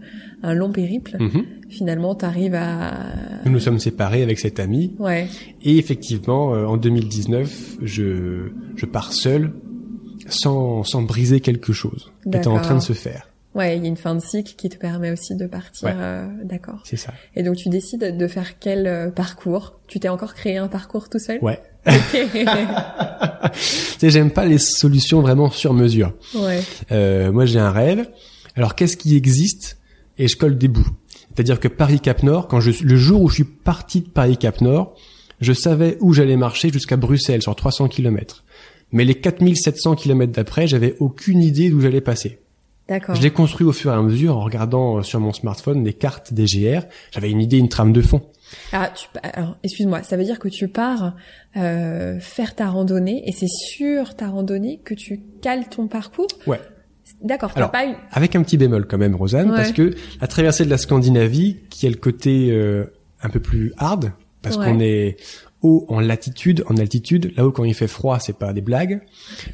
[0.43, 1.15] un long périple.
[1.19, 1.45] Mhm.
[1.69, 2.91] Finalement, t'arrives à.
[3.45, 4.93] Nous nous sommes séparés avec cette amie.
[4.99, 5.27] Ouais.
[5.61, 9.53] Et effectivement, euh, en 2019, je, je pars seul,
[10.27, 13.29] sans, sans briser quelque chose qui était en train de se faire.
[13.55, 15.87] Ouais, il y a une fin de cycle qui te permet aussi de partir.
[15.87, 15.93] Ouais.
[15.95, 16.79] euh, D'accord.
[16.83, 17.13] C'est ça.
[17.35, 19.79] Et donc tu décides de faire quel euh, parcours?
[19.87, 21.39] Tu t'es encore créé un parcours tout seul?
[21.41, 21.59] Ouais.
[23.53, 26.13] Tu sais, j'aime pas les solutions vraiment sur mesure.
[26.35, 26.59] ouais.
[26.91, 28.07] Euh, moi, j'ai un rêve.
[28.55, 29.77] Alors, qu'est-ce qui existe?
[30.17, 30.87] Et je colle des bouts.
[31.33, 34.95] C'est-à-dire que Paris-Cap Nord, quand je, le jour où je suis parti de Paris-Cap Nord,
[35.41, 38.43] je savais où j'allais marcher jusqu'à Bruxelles sur 300 km.
[38.91, 42.39] Mais les 4700 km d'après, j'avais aucune idée d'où j'allais passer.
[42.87, 43.15] D'accord.
[43.15, 45.93] Je l'ai construit au fur et à mesure en regardant euh, sur mon smartphone les
[45.93, 46.81] cartes des GR.
[47.11, 48.21] J'avais une idée, une trame de fond.
[48.73, 51.15] Ah, tu, alors, excuse-moi, ça veut dire que tu pars
[51.57, 56.27] euh, faire ta randonnée et c'est sur ta randonnée que tu cales ton parcours?
[56.45, 56.59] Ouais.
[57.23, 57.93] D'accord, Alors, pas eu...
[58.11, 59.57] Avec un petit bémol quand même, Rosanne, Ouais.
[59.57, 62.85] parce que la traversée de la Scandinavie, qui a le côté euh,
[63.21, 64.11] un peu plus hard,
[64.43, 64.65] parce Ouais.
[64.65, 65.17] qu'on est
[65.65, 69.01] haut en latitude, en altitude, là-haut quand il fait froid, c'est pas des blagues.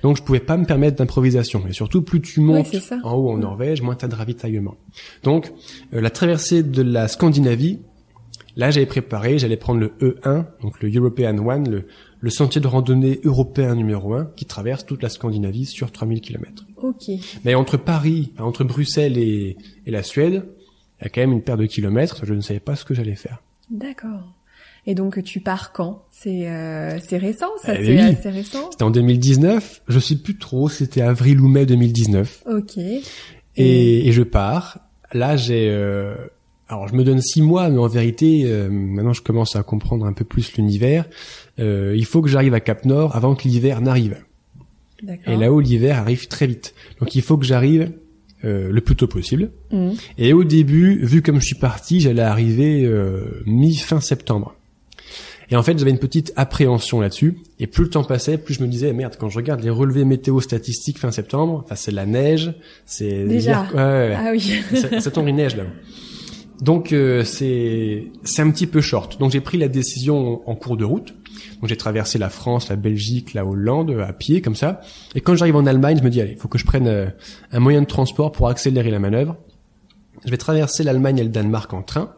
[0.03, 1.63] Donc je pouvais pas me permettre d'improvisation.
[1.67, 2.67] Et surtout, plus tu montes
[3.03, 4.75] en haut en Norvège, moins t'as de ravitaillement.
[5.23, 5.51] Donc
[5.93, 7.79] euh, la traversée de la Scandinavie,
[8.57, 11.87] là j'avais préparé, j'allais prendre le E1, donc le European One, le,
[12.19, 16.65] le sentier de randonnée européen numéro 1, qui traverse toute la Scandinavie sur 3000 km.
[16.77, 17.09] Ok.
[17.45, 20.45] Mais entre Paris, entre Bruxelles et, et la Suède,
[20.99, 22.25] il y a quand même une paire de kilomètres.
[22.25, 23.41] Je ne savais pas ce que j'allais faire.
[23.71, 24.33] D'accord.
[24.87, 26.03] Et donc tu pars quand?
[26.11, 27.99] C'est euh, c'est récent, ça Eh c'est oui.
[27.99, 28.69] assez récent.
[28.71, 29.83] C'était en 2019.
[29.87, 30.69] Je sais plus trop.
[30.69, 32.43] C'était avril ou mai 2019.
[32.51, 32.77] Ok.
[32.77, 34.79] Et, et je pars.
[35.13, 35.67] Là, j'ai.
[35.69, 36.15] euh,
[36.67, 40.05] alors, je me donne six mois, mais en vérité, euh, maintenant, je commence à comprendre
[40.05, 41.05] un peu plus l'univers.
[41.59, 44.17] Euh, il faut que j'arrive à Cap Nord avant que l'hiver n'arrive.
[45.03, 45.33] D'accord.
[45.33, 46.73] Et là-haut, l'hiver arrive très vite.
[47.01, 47.91] Donc, il faut que j'arrive
[48.45, 49.51] euh, le plus tôt possible.
[49.71, 49.95] Mhm.
[50.17, 54.55] Et au début, vu comme je suis parti, j'allais arriver euh, mi-fin septembre.
[55.51, 57.39] Et en fait, j'avais une petite appréhension là-dessus.
[57.59, 60.05] Et plus le temps passait, plus je me disais, merde, quand je regarde les relevés
[60.05, 62.53] météo statistiques fin septembre, enfin, c'est la neige,
[62.85, 63.25] c'est...
[63.25, 63.63] Déjà.
[63.73, 64.17] Ouais, ouais, ouais.
[64.17, 64.61] Ah oui.
[65.13, 65.63] Tombe, il neige là.
[66.61, 69.19] Donc euh, c'est c'est un petit peu short.
[69.19, 71.15] Donc j'ai pris la décision en cours de route.
[71.59, 74.79] Donc j'ai traversé la France, la Belgique, la Hollande à pied comme ça.
[75.15, 77.07] Et quand j'arrive en Allemagne, je me dis allez, il faut que je prenne euh,
[77.51, 79.37] un moyen de transport pour accélérer la manœuvre.
[80.23, 82.13] Je vais traverser l'Allemagne et le Danemark en train,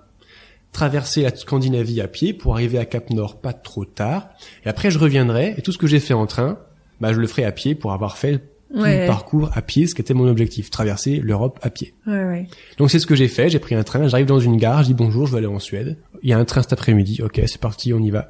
[0.73, 4.29] traverser la Scandinavie à pied pour arriver à Cap Nord pas trop tard.
[4.65, 6.59] Et après je reviendrai et tout ce que j'ai fait en train,
[6.99, 8.43] bah je le ferai à pied pour avoir fait tout
[8.75, 9.01] Ouais.
[9.01, 11.93] le parcours à pied, ce qui était mon objectif, traverser l'Europe à pied.
[12.07, 12.47] Ouais, ouais.
[12.79, 14.87] Donc c'est ce que j'ai fait, j'ai pris un train, j'arrive dans une gare, je
[14.87, 15.95] dis bonjour, je vais aller en Suède.
[16.23, 18.29] Il y a un train cet après-midi, ok c'est parti, on y va.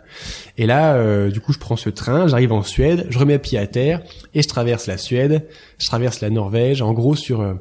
[0.58, 3.58] Et là, euh, du coup je prends ce train, j'arrive en Suède, je remets pied
[3.58, 7.40] à terre et je traverse la Suède, je traverse la Norvège, en gros sur...
[7.40, 7.54] euh,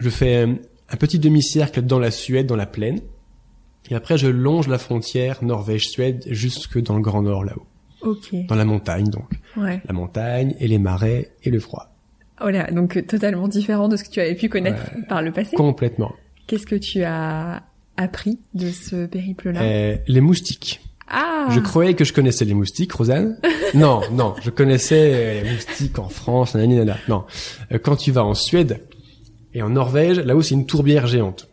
[0.00, 0.54] je fais euh,
[0.88, 3.02] un petit demi-cercle dans la Suède, dans la plaine,
[3.88, 7.66] et après je longe la frontière Norvège-Suède jusque dans le Grand Nord là-haut,
[8.02, 8.34] Ok.
[8.48, 9.30] dans la montagne donc.
[9.56, 9.80] Ouais.
[9.86, 11.92] La montagne et les marais et le froid.
[12.40, 15.56] Voilà, donc euh, totalement différent de ce que tu avais pu connaître par le passé.
[15.56, 16.12] Complètement.
[16.46, 17.62] Qu'est-ce que tu as
[17.96, 19.60] appris de ce périple-là?
[19.62, 20.80] Euh, les moustiques.
[21.06, 23.36] Ah Je croyais que je connaissais les moustiques, Rosanne.
[23.74, 26.96] non, non, je connaissais euh, les moustiques en France, nanana.
[27.08, 27.24] Non,
[27.72, 28.80] Euh, quand tu vas en Suède
[29.52, 31.48] et en Norvège, là-haut c'est une tourbière géante.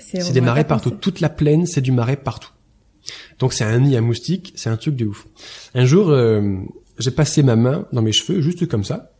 [0.00, 0.90] C'est des marais partout.
[0.90, 2.50] Toute la plaine, c'est du marais partout.
[3.38, 5.26] Donc c'est un nid à moustiques, c'est un truc de ouf.
[5.74, 6.56] Un jour, euh,
[6.98, 9.12] j'ai passé ma main dans mes cheveux, juste comme ça,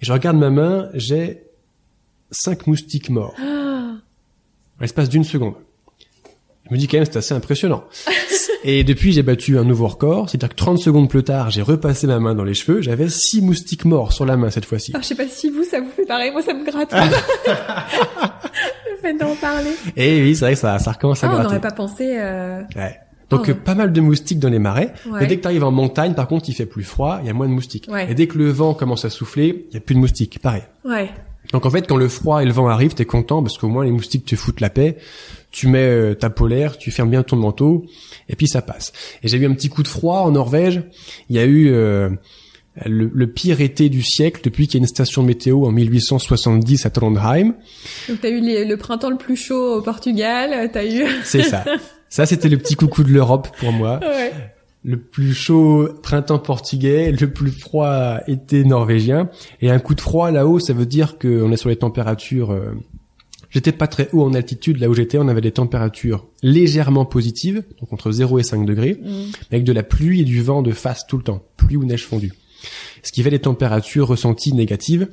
[0.00, 1.42] et je regarde ma main, j'ai
[2.30, 3.34] cinq moustiques morts.
[4.80, 5.54] Ah, En l'espace d'une seconde.
[6.68, 7.84] Je me dis quand même c'est assez impressionnant.
[8.64, 12.06] Et depuis j'ai battu un nouveau record, c'est-à-dire que 30 secondes plus tard, j'ai repassé
[12.06, 14.92] ma main dans les cheveux, j'avais six moustiques morts sur la main cette fois-ci.
[14.92, 16.92] Alors, je sais pas si vous, ça vous fait pareil, moi ça me gratte.
[19.00, 19.70] fait d'en parler.
[19.96, 21.48] Et oui, c'est vrai que ça, ça recommence à Ah, on gratter.
[21.48, 22.16] n'aurait pas pensé...
[22.18, 22.62] Euh...
[22.76, 22.98] Ouais.
[23.30, 23.50] Donc Oh, ouais.
[23.50, 24.94] euh, pas mal de moustiques dans les marais.
[25.06, 25.20] Ouais.
[25.20, 27.30] Mais dès que tu arrives en montagne, par contre, il fait plus froid, il y
[27.30, 27.86] a moins de moustiques.
[27.90, 28.10] Ouais.
[28.10, 30.38] Et dès que le vent commence à souffler, il y a plus de moustiques.
[30.40, 30.62] Pareil.
[30.84, 31.10] Ouais.
[31.52, 33.84] Donc en fait, quand le froid et le vent arrivent, t'es content parce qu'au moins
[33.84, 34.96] les moustiques te foutent la paix.
[35.50, 37.86] Tu mets euh, ta polaire, tu fermes bien ton manteau,
[38.28, 38.92] et puis ça passe.
[39.22, 40.82] Et j'ai eu un petit coup de froid en Norvège.
[41.30, 42.10] Il y a eu euh,
[42.86, 46.86] le, le pire été du siècle depuis qu'il y a une station météo en 1870
[46.86, 47.54] à Trondheim.
[48.08, 51.04] Donc t'as eu les- le printemps le plus chaud au Portugal, t'as eu...
[51.24, 51.64] C'est ça.
[52.08, 54.00] ça, c'était le petit coucou de l'Europe pour moi.
[54.02, 54.32] ouais.
[54.84, 59.28] le plus chaud printemps portugais, le plus froid été norvégien.
[59.60, 62.52] Et un coup de froid là-haut, ça veut dire qu'on est sur les températures...
[62.52, 62.72] euh,
[63.50, 67.62] J'étais pas très haut en altitude, là où j'étais, on avait des températures légèrement positives,
[67.80, 69.08] donc entre 0 et 5 degrés, Mm.
[69.50, 71.84] mais avec de la pluie et du vent de face tout le temps, pluie ou
[71.86, 72.32] neige fondue.
[73.02, 75.08] Ce qui fait des températures ressenties négatives,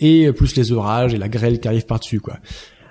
[0.00, 2.38] et plus les orages et la grêle qui arrive par-dessus, quoi.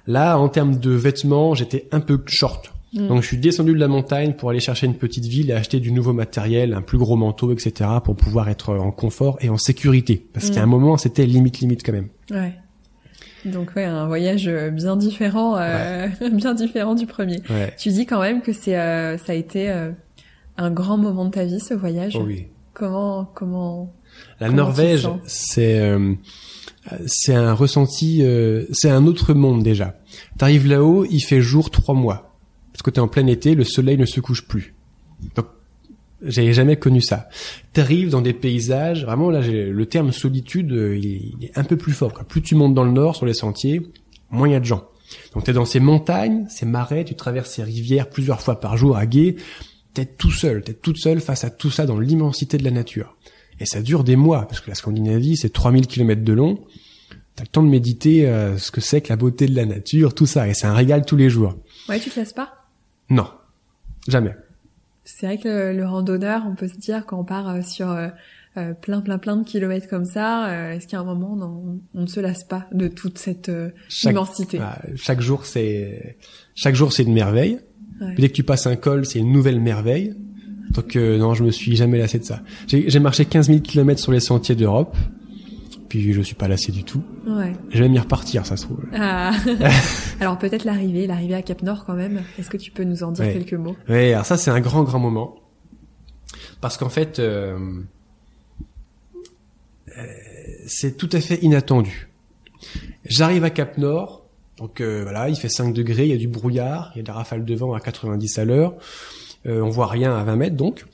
[0.08, 2.72] Là, en termes de vêtements, j'étais un peu short.
[2.94, 3.08] Mm.
[3.10, 5.80] Donc je suis descendu de la montagne pour aller chercher une petite ville et acheter
[5.82, 7.90] du nouveau matériel, un plus gros manteau, etc.
[8.04, 10.26] pour pouvoir être en confort et en sécurité.
[10.34, 10.54] Parce Mm.
[10.54, 12.08] qu'à un moment, c'était limite limite quand même.
[12.32, 12.54] Ouais.
[13.46, 17.42] Donc ouais, un voyage bien différent, euh, bien différent du premier.
[17.50, 17.74] Ouais.
[17.78, 19.92] Tu dis quand même que c'est, euh, ça a été euh,
[20.58, 22.16] un grand moment de ta vie ce voyage?
[22.18, 22.48] Oh oui.
[22.78, 23.92] Comment, comment
[24.40, 26.14] La Comment Norvège, c'est euh,
[27.08, 30.00] c'est un ressenti, euh, c'est un autre monde déjà.
[30.38, 32.38] T'arrives là-haut, il fait jour trois mois.
[32.72, 34.76] Parce que t'es en plein été, le soleil ne se couche plus.
[35.36, 35.48] Donc,
[36.22, 37.30] j'avais jamais connu ça.
[37.74, 41.64] T'arrives dans des paysages, vraiment là, le terme solitude, euh, il est, il est un
[41.64, 42.14] peu plus fort.
[42.14, 42.26] quoi.
[42.26, 43.82] Plus tu montes dans le nord sur les sentiers,
[44.30, 44.84] moins il y a de gens.
[45.34, 48.98] Donc t'es dans ces montagnes, ces marais, tu traverses ces rivières plusieurs fois par jour
[48.98, 49.38] à gué.
[49.98, 53.18] T'es tout seul, t'es toute seule face à tout ça dans l'immensité de la nature.
[53.60, 56.64] Et ça dure des mois, parce que la Scandinavie, c'est 3000 km de long.
[57.36, 60.14] T'as le temps de méditer euh, ce que c'est que la beauté de la nature,
[60.14, 60.48] tout ça.
[60.48, 61.56] Et c'est un régal tous les jours.
[61.90, 62.68] Ouais, tu te lasses pas?
[63.10, 63.28] Non.
[64.08, 64.36] Jamais.
[65.04, 68.10] C'est vrai que le, randonneur, on peut se dire quand on part euh, sur euh,
[68.58, 72.08] euh, plein plein plein de kilomètres comme ça, est-ce qu'à un moment on, on, ne
[72.08, 73.52] se lasse pas de toute cette
[74.04, 74.60] immensité?
[74.62, 76.18] ah, Chaque jour c'est
[76.54, 77.58] chaque jour c'est une merveille.
[78.18, 80.16] Dès que tu passes un col, c'est une nouvelle merveille.
[80.72, 82.42] Donc non, je me suis jamais lassé de ça.
[82.68, 84.96] J'ai marché 15 000 kilomètres sur les sentiers d'Europe.
[85.90, 87.02] Puis je suis pas lassé du tout.
[87.26, 87.54] Ouais.
[87.70, 88.84] Je vais m'y repartir, ça se trouve.
[88.94, 89.32] Ah.
[90.20, 92.24] alors peut-être l'arrivée, l'arrivée à Cap Nord quand même.
[92.38, 93.76] Est-ce que tu peux nous en dire quelques mots?
[93.88, 95.36] Oui, alors ça c'est un grand grand moment
[96.60, 97.58] parce qu'en fait euh,
[99.98, 100.06] euh,
[100.66, 102.10] c'est tout à fait inattendu.
[103.06, 104.26] J'arrive à Cap Nord,
[104.58, 107.04] donc euh, voilà, il fait 5 degrés, il y a du brouillard, il y a
[107.04, 108.76] des rafales de vent à 90 à l'heure,
[109.46, 110.86] euh, on voit rien à 20 mètres donc.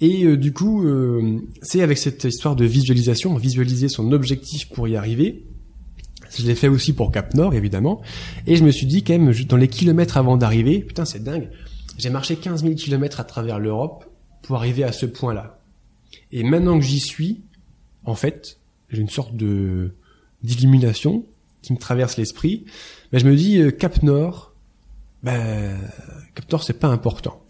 [0.00, 4.88] Et euh, du coup, euh, c'est avec cette histoire de visualisation, visualiser son objectif pour
[4.88, 5.44] y arriver.
[6.36, 8.00] Je l'ai fait aussi pour Cap Nord, évidemment.
[8.46, 11.50] Et je me suis dit quand même, dans les kilomètres avant d'arriver, putain, c'est dingue.
[11.98, 14.06] J'ai marché 15 000 kilomètres à travers l'Europe
[14.42, 15.60] pour arriver à ce point-là.
[16.32, 17.42] Et maintenant que j'y suis,
[18.04, 18.58] en fait,
[18.88, 19.94] j'ai une sorte de
[20.42, 21.26] d'illumination
[21.62, 22.64] qui me traverse l'esprit.
[23.12, 24.52] Mais je me dis, euh, Cap Nord,
[25.22, 25.78] ben,
[26.34, 27.42] Cap Nord, c'est pas important.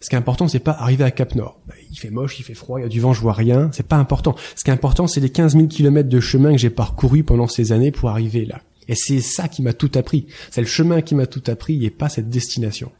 [0.00, 1.60] Ce qui est important, c'est pas arriver à Cap Nord.
[1.66, 3.70] Bah, il fait moche, il fait froid, il y a du vent, je vois rien.
[3.72, 4.34] C'est pas important.
[4.56, 7.46] Ce qui est important, c'est les 15 000 kilomètres de chemin que j'ai parcouru pendant
[7.46, 8.60] ces années pour arriver là.
[8.88, 10.26] Et c'est ça qui m'a tout appris.
[10.50, 12.90] C'est le chemin qui m'a tout appris et pas cette destination.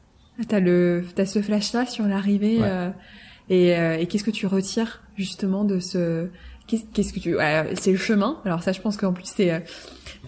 [0.41, 2.59] Ah, t'as le, t'as ce flash là sur l'arrivée.
[2.61, 2.91] Euh,
[3.51, 6.29] et, euh, et qu'est-ce que tu retires justement de ce,
[6.67, 7.37] qu'est-ce que tu,
[7.75, 8.39] c'est le chemin.
[8.45, 9.61] Alors ça, je pense qu'en plus c'est, euh,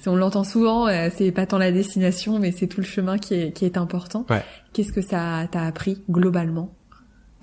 [0.06, 3.52] on l'entend souvent, c'est pas tant la destination, mais c'est tout le chemin qui est,
[3.52, 4.26] qui est important.
[4.28, 4.42] Ouais.
[4.72, 6.74] Qu'est-ce que ça t'a appris globalement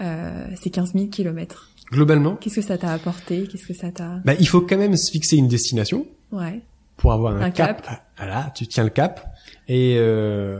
[0.01, 1.69] euh, ces 15 000 kilomètres?
[1.91, 2.35] Globalement?
[2.35, 3.47] Qu'est-ce que ça t'a apporté?
[3.47, 6.05] Qu'est-ce que ça t'a bah, il faut quand même se fixer une destination.
[6.31, 6.61] Ouais.
[6.97, 7.87] Pour avoir un, cap.
[8.17, 9.33] Voilà, tu tiens le cap
[9.67, 10.59] et euh,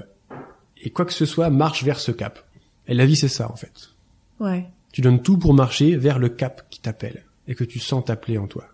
[0.82, 2.39] et quoi que ce soit marche vers ce cap.
[2.88, 3.92] Et la vie c'est ça en fait.
[4.39, 4.66] Ouais.
[4.92, 8.38] Tu donnes tout pour marcher vers le cap qui t'appelle et que tu sens t'appeler
[8.38, 8.66] en toi.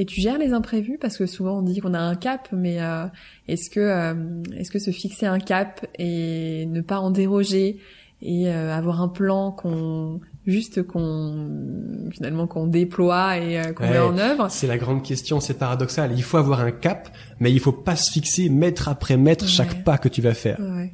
[0.00, 0.96] Et tu gères les imprévus?
[0.96, 3.06] Parce que souvent on dit qu'on a un cap, mais euh,
[3.48, 4.14] est-ce que euh,
[4.56, 7.80] est-ce que se fixer un cap et ne pas en déroger
[8.22, 14.16] et euh, avoir un plan qu'on juste qu'on finalement qu'on déploie et qu'on met en
[14.18, 14.46] œuvre?
[14.50, 16.12] C'est la grande question, c'est paradoxal.
[16.14, 17.08] Il faut avoir un cap,
[17.40, 20.60] mais il faut pas se fixer mètre après mètre chaque pas que tu vas faire.
[20.60, 20.92] Ouais.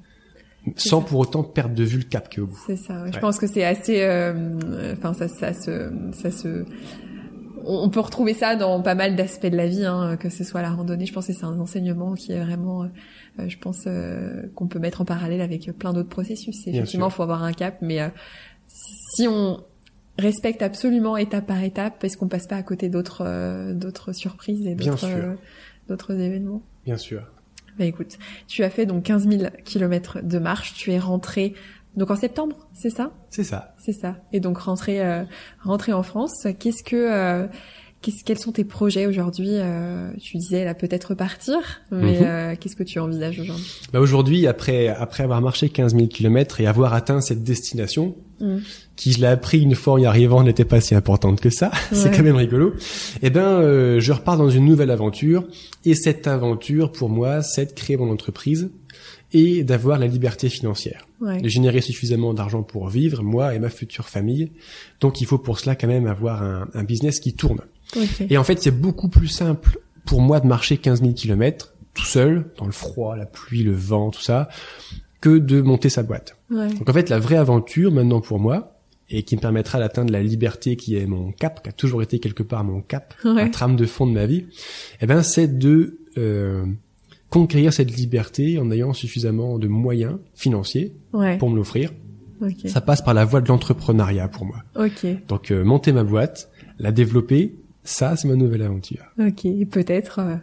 [0.76, 2.58] Sans pour autant perdre de vue le cap qui est au bout.
[2.66, 3.04] C'est ça.
[3.12, 4.02] Je pense que c'est assez.
[4.96, 6.64] Enfin, ça, ça se, ça se
[7.66, 10.62] on peut retrouver ça dans pas mal d'aspects de la vie, hein, que ce soit
[10.62, 11.06] la randonnée.
[11.06, 14.78] Je pense que c'est un enseignement qui est vraiment, euh, je pense, euh, qu'on peut
[14.78, 16.66] mettre en parallèle avec plein d'autres processus.
[16.66, 18.08] Effectivement, il faut avoir un cap, mais euh,
[18.68, 19.62] si on
[20.18, 24.74] respecte absolument étape par étape, est-ce qu'on passe pas à côté d'autres d'autres surprises et
[24.74, 25.36] d'autres
[25.88, 26.62] d'autres événements?
[26.84, 27.22] Bien sûr.
[27.78, 31.54] Bah écoute, tu as fait donc 15 000 kilomètres de marche, tu es rentré
[31.96, 33.12] donc en septembre, c'est ça?
[33.30, 33.74] C'est ça.
[33.78, 34.16] C'est ça.
[34.32, 35.24] Et donc rentrer euh,
[35.62, 37.46] rentrer en France, qu'est-ce que euh,
[38.04, 39.50] qu'est-ce quels sont tes projets aujourd'hui?
[39.52, 41.56] Euh, Tu disais là peut-être repartir,
[41.90, 42.26] mais mhm.
[42.26, 43.64] euh, qu'est-ce que tu envisages aujourd'hui?
[43.92, 48.60] Bah aujourd'hui après après avoir marché 15 000 kilomètres et avoir atteint cette destination mhm.
[48.96, 51.70] qui je l'ai appris une fois en y arrivant n'était pas si importante que ça,
[51.92, 52.74] c'est quand même rigolo.
[53.22, 55.44] Eh ben euh, je repars dans une nouvelle aventure
[55.84, 58.70] et cette aventure pour moi c'est de créer mon entreprise
[59.34, 64.08] et d'avoir la liberté financière, de générer suffisamment d'argent pour vivre, moi et ma future
[64.08, 64.52] famille.
[65.00, 67.60] Donc il faut pour cela quand même avoir un, un business qui tourne.
[68.30, 72.04] Et en fait, c'est beaucoup plus simple pour moi de marcher 15 000 kilomètres tout
[72.04, 74.48] seul, dans le froid, la pluie, le vent, tout ça,
[75.20, 76.36] que de monter sa boîte.
[76.50, 78.78] Donc en fait, la vraie aventure maintenant pour moi,
[79.10, 82.18] et qui me permettra d'atteindre la liberté qui est mon cap, qui a toujours été
[82.18, 84.46] quelque part mon cap, la trame de fond de ma vie,
[85.00, 86.64] eh ben c'est de euh,
[87.40, 90.94] conquérir cette liberté en ayant suffisamment de moyens financiers
[91.38, 91.90] pour me l'offrir.
[92.66, 94.58] Ça passe par la voie de l'entrepreneuriat pour moi.
[95.28, 99.04] Donc euh, monter ma boîte, la développer, ça c'est ma nouvelle aventure.
[99.18, 100.36] Ok, peut-être euh,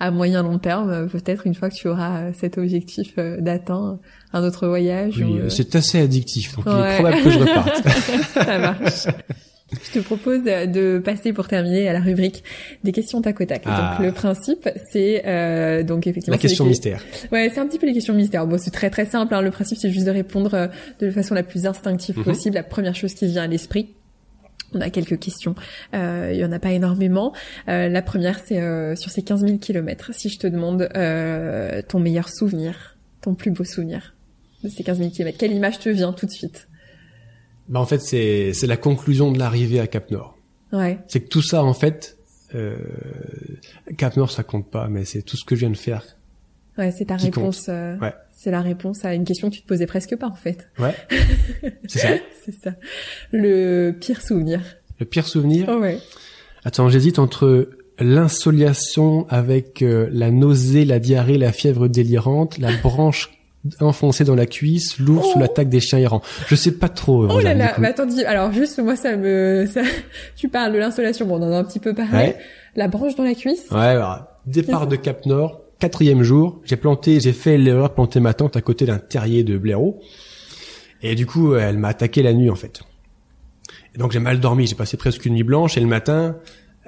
[0.00, 3.98] à moyen long terme, euh, peut-être une fois que tu auras cet objectif d'atteindre
[4.32, 5.18] un autre voyage.
[5.18, 7.88] Oui, c'est assez addictif, donc il est probable que je reparte.
[8.34, 9.06] ça marche.
[9.72, 12.42] Je te propose de passer pour terminer à la rubrique
[12.84, 13.64] des questions tac au tac.
[13.64, 13.98] Donc ah.
[14.00, 17.04] le principe, c'est euh, donc effectivement la question mystère.
[17.32, 18.46] Ouais, c'est un petit peu les questions mystères.
[18.46, 19.34] Bon, c'est très très simple.
[19.34, 19.42] Hein.
[19.42, 20.68] Le principe, c'est juste de répondre euh,
[21.00, 22.24] de façon la plus instinctive mhm.
[22.24, 22.54] possible.
[22.54, 23.94] La première chose qui vient à l'esprit.
[24.74, 25.54] On a quelques questions.
[25.94, 27.32] Euh, il y en a pas énormément.
[27.68, 30.10] Euh, la première, c'est euh, sur ces 15 000 kilomètres.
[30.12, 34.14] Si je te demande euh, ton meilleur souvenir, ton plus beau souvenir
[34.62, 36.68] de ces 15 000 kilomètres, quelle image te vient tout de suite?
[37.68, 40.36] Bah en fait, c'est c'est la conclusion de l'arrivée à Cap Nord.
[40.72, 40.98] Ouais.
[41.08, 42.16] C'est que tout ça, en fait,
[42.54, 42.76] euh,
[43.96, 46.04] Cap Nord, ça compte pas, mais c'est tout ce que je viens de faire.
[46.76, 47.66] Ouais, c'est ta réponse.
[47.68, 48.14] euh, Ouais.
[48.36, 50.68] C'est la réponse à une question que tu te posais presque pas en fait.
[50.78, 50.94] Ouais.
[51.88, 52.08] c'est ça.
[52.44, 52.70] C'est ça.
[53.32, 54.60] Le pire souvenir.
[55.00, 55.66] Le pire souvenir.
[55.68, 55.98] Oh ouais.
[56.64, 63.30] Attends, j'hésite entre l'insoliation avec euh, la nausée, la diarrhée, la fièvre délirante, la branche
[63.80, 65.36] enfoncée dans la cuisse, l'ours Oh.
[65.36, 66.22] ou l'attaque des chiens errants.
[66.48, 67.26] Je sais pas trop.
[67.28, 67.74] Oh là là.
[67.78, 69.82] Mais attends, dis- alors juste moi ça me, ça...
[70.36, 71.26] tu parles de l'insolation.
[71.26, 72.12] Bon, on en a un petit peu parlé.
[72.12, 72.36] Ouais.
[72.76, 73.66] La branche dans la cuisse.
[73.70, 78.20] Ouais, alors, départ de Cap Nord, quatrième jour, j'ai planté, j'ai fait l'erreur de planter
[78.20, 80.00] ma tente à côté d'un terrier de blaireau.
[81.02, 82.80] Et du coup, elle m'a attaqué la nuit, en fait.
[83.94, 86.36] Et donc j'ai mal dormi, j'ai passé presque une nuit blanche, et le matin,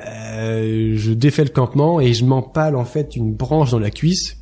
[0.06, 4.36] euh, je défais le campement et je m'empale, en fait, une branche dans la cuisse.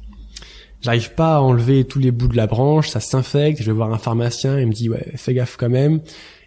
[0.81, 3.93] J'arrive pas à enlever tous les bouts de la branche, ça s'infecte, je vais voir
[3.93, 6.01] un pharmacien, il me dit, ouais, fais gaffe quand même.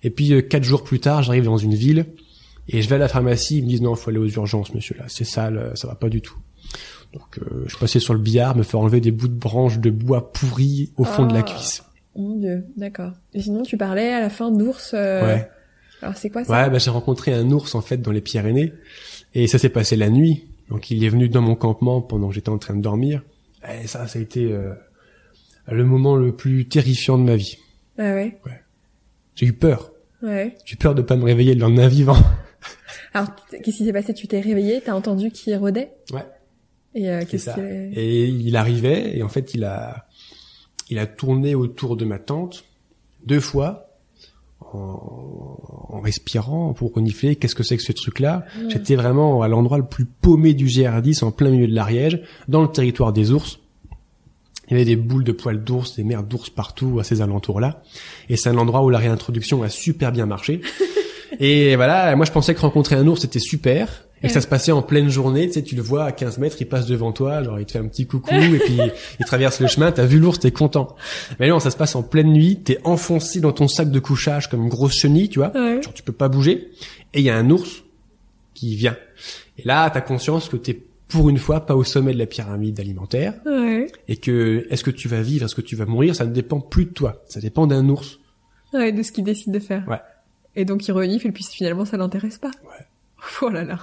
[0.03, 2.05] Et puis, euh, quatre jours plus tard, j'arrive dans une ville,
[2.69, 4.95] et je vais à la pharmacie, ils me disent non, faut aller aux urgences, monsieur
[4.97, 6.37] là, c'est sale, ça va pas du tout.
[7.13, 9.89] Donc euh, je passais sur le billard, me faire enlever des bouts de branches de
[9.89, 11.43] bois pourris au fond de la Ah.
[11.43, 11.83] cuisse.
[12.15, 13.11] Mon dieu, d'accord.
[13.33, 14.91] Et sinon, tu parlais à la fin d'ours.
[14.93, 15.49] euh, Ouais.
[16.01, 16.51] Alors c'est quoi ça?
[16.53, 18.73] Ouais, bah j'ai rencontré un ours en fait dans les Pyrénées
[19.35, 20.45] et ça s'est passé la nuit.
[20.69, 23.21] Donc il est venu dans mon campement pendant que j'étais en train de dormir.
[23.69, 24.73] Et ça, ça a été euh,
[25.67, 27.57] le moment le plus terrifiant de ma vie.
[27.97, 28.39] Ah ouais?
[29.35, 29.91] J'ai eu peur.
[30.21, 30.55] Ouais.
[30.65, 32.17] J'ai eu peur de pas me réveiller le lendemain vivant.
[33.13, 34.13] Alors qu'est-ce qui s'est passé?
[34.13, 35.91] Tu t'es réveillé, t'as entendu qu'il rôdait?
[36.13, 36.25] Ouais.
[36.93, 37.57] Et euh, qu'est-ce ça.
[37.57, 37.91] est...
[37.93, 40.07] Et il arrivait et en fait il a
[40.89, 42.65] il a tourné autour de ma tente
[43.25, 43.90] deux fois
[44.73, 45.57] en,
[45.89, 47.35] en respirant pour renifler.
[47.35, 50.65] Qu'est-ce que c'est que ce truc là j'étais vraiment à l'endroit le plus paumé du
[50.65, 53.59] GR10 en plein milieu de l'Ariège dans le territoire des ours.
[54.67, 57.59] Il y avait des boules de poils d'ours des merdes d'ours partout à ces alentours
[57.59, 57.83] là
[58.29, 60.61] et c'est un endroit où la réintroduction a super bien marché.
[61.39, 64.47] Et voilà moi je pensais que rencontrer un ours c'était super et que ça se
[64.47, 67.11] passait en pleine journée, tu sais, tu le vois à 15 mètres, il passe devant
[67.11, 68.77] toi, genre il te fait un petit coucou, et puis
[69.19, 70.95] il traverse le chemin, t'as vu l'ours, t'es content.
[71.39, 74.49] Mais non, ça se passe en pleine nuit, t'es enfoncé dans ton sac de couchage
[74.49, 75.81] comme une grosse chenille, tu vois, Ouais.
[75.81, 76.69] genre tu peux pas bouger,
[77.13, 77.83] et il y a un ours
[78.53, 78.95] qui vient.
[79.57, 82.79] Et là, t'as conscience que t'es pour une fois pas au sommet de la pyramide
[82.79, 83.87] alimentaire, Ouais.
[84.07, 86.59] et que est-ce que tu vas vivre, est-ce que tu vas mourir, ça ne dépend
[86.61, 88.19] plus de toi, ça dépend d'un ours.
[88.73, 89.85] Ouais, de ce qu'il décide de faire.
[89.89, 89.99] Ouais.
[90.55, 92.51] Et donc il renifle et puis finalement ça l'intéresse pas.
[92.63, 92.85] Ouais.
[93.41, 93.77] Oh là là.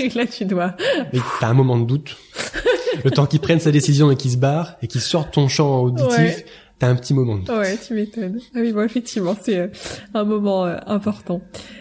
[0.00, 0.74] Et là tu dois.
[1.12, 2.16] Et t'as un moment de doute.
[3.04, 5.82] Le temps qu'il prenne sa décision et qu'il se barre, et qu'il sorte ton champ
[5.82, 6.44] auditif, Ouais.
[6.78, 7.50] t'as un petit moment de doute.
[7.56, 8.38] Ouais, tu m'étonnes.
[8.54, 9.68] Ah oui, bon, effectivement, c'est euh,
[10.14, 11.40] un moment euh, important.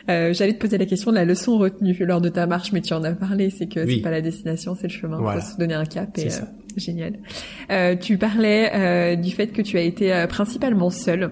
[0.09, 2.81] Euh, J'allais te poser la question de la leçon retenue lors de ta marche, mais
[2.81, 3.95] tu en as parlé, c'est que Oui.
[3.95, 5.17] c'est pas la destination, c'est le chemin.
[5.19, 5.41] Voilà.
[5.41, 6.29] Faut se donner un cap et euh,
[6.75, 7.13] génial.
[7.71, 11.31] Euh, tu parlais euh, du fait que tu as été euh, principalement seule.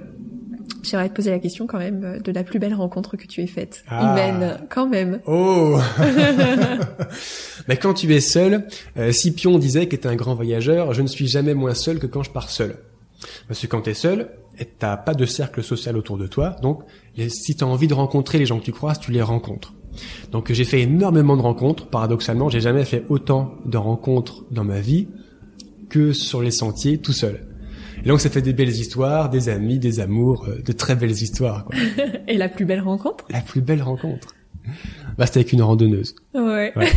[0.84, 3.41] J'aimerais te poser la question quand même euh, de la plus belle rencontre que tu
[3.41, 3.84] aies faite.
[3.88, 4.11] Ah.
[4.11, 5.19] Humaine, quand même.
[5.25, 5.79] Oh
[7.67, 8.67] Mais quand tu es seul,
[8.97, 12.23] euh, Scipion disait qu'était un grand voyageur, je ne suis jamais moins seul que quand
[12.23, 12.75] je pars seul.
[13.47, 14.29] Parce que quand t'es seul,
[14.59, 16.84] et t'as pas de cercle social autour de toi, donc
[17.15, 19.73] les- si t'as envie de rencontrer les gens que tu croises, tu les rencontres.
[20.31, 24.79] Donc j'ai fait énormément de rencontres, paradoxalement, j'ai jamais fait autant de rencontres dans ma
[24.79, 25.07] vie
[25.89, 27.45] que sur les sentiers tout seul.
[28.04, 31.12] Et donc ça fait des belles histoires, des amis, des amours, euh, de très belles
[31.12, 31.66] histoires.
[31.66, 31.76] Quoi.
[32.28, 33.26] Et la plus belle rencontre?
[33.30, 34.36] La plus belle rencontre,
[35.18, 36.16] bah, c'était avec une randonneuse.
[36.34, 36.74] Ouais.
[36.76, 36.91] Ouais.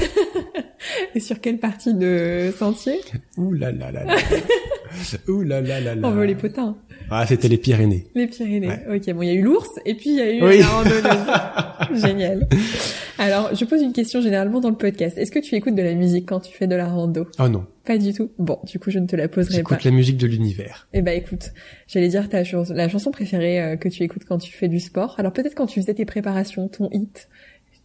[1.14, 3.00] et sur quelle partie de sentier?
[3.36, 4.16] Ouh là là là là.
[5.28, 6.08] Ouh là là là là.
[6.08, 6.76] On veut les potins.
[7.10, 8.06] Ah, c'était les Pyrénées.
[8.14, 8.68] Les Pyrénées.
[8.68, 8.96] Ouais.
[8.96, 10.58] Ok, bon, il y a eu l'ours et puis il y a eu Oui.
[10.60, 12.02] la randonneuse.
[12.04, 12.48] Génial.
[13.18, 15.16] Alors, je pose une question généralement dans le podcast.
[15.16, 17.26] Est-ce que tu écoutes de la musique quand tu fais de la rando?
[17.38, 18.30] Oh non, Pas du tout.
[18.38, 19.56] Bon, du coup, je ne te la poserai pas.
[19.56, 20.88] j'écoute la musique de l'univers.
[20.92, 21.52] Eh ben, écoute,
[21.86, 24.80] j'allais dire ta chans- la chanson préférée euh, que tu écoutes quand tu fais du
[24.80, 25.14] sport.
[25.18, 27.28] Alors peut-être quand tu faisais tes préparations, ton hit.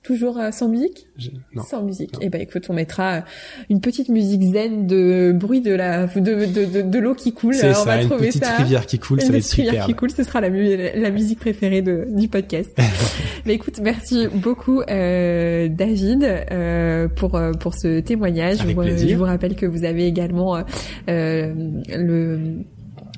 [0.04, 1.06] Toujours euh, sans musique
[1.54, 1.62] Non.
[1.64, 2.16] Sans musique.
[2.22, 3.22] Eh ben écoute, on mettra euh,
[3.70, 7.54] une petite musique zen de bruit de la de de de, de l'eau qui coule.
[7.54, 8.56] C'est on va ça, une trouver petite ça.
[8.58, 9.90] rivière qui coule, ça Une va être petite rivière superbe.
[9.92, 12.76] qui coule, ce sera la, la musique préférée de, du podcast.
[13.46, 18.60] Mais écoute, merci beaucoup euh, David euh, pour euh, pour ce témoignage.
[18.62, 20.64] Avec je, vous- je vous rappelle que vous avez également
[21.10, 21.54] euh,
[21.90, 22.40] le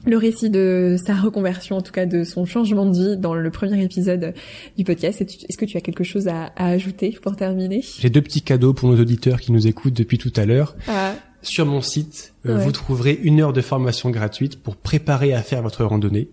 [0.05, 3.49] le récit de sa reconversion, en tout cas de son changement de vie dans le
[3.51, 4.33] premier épisode
[4.77, 5.21] du podcast.
[5.21, 7.81] Est-ce que tu as quelque chose à, à ajouter pour terminer?
[7.99, 10.75] J'ai deux petits cadeaux pour nos auditeurs qui nous écoutent depuis tout à l'heure.
[10.87, 12.63] Ah, Sur mon site, euh, Ouais.
[12.63, 16.29] vous trouverez une heure de formation gratuite pour préparer à faire votre randonnée.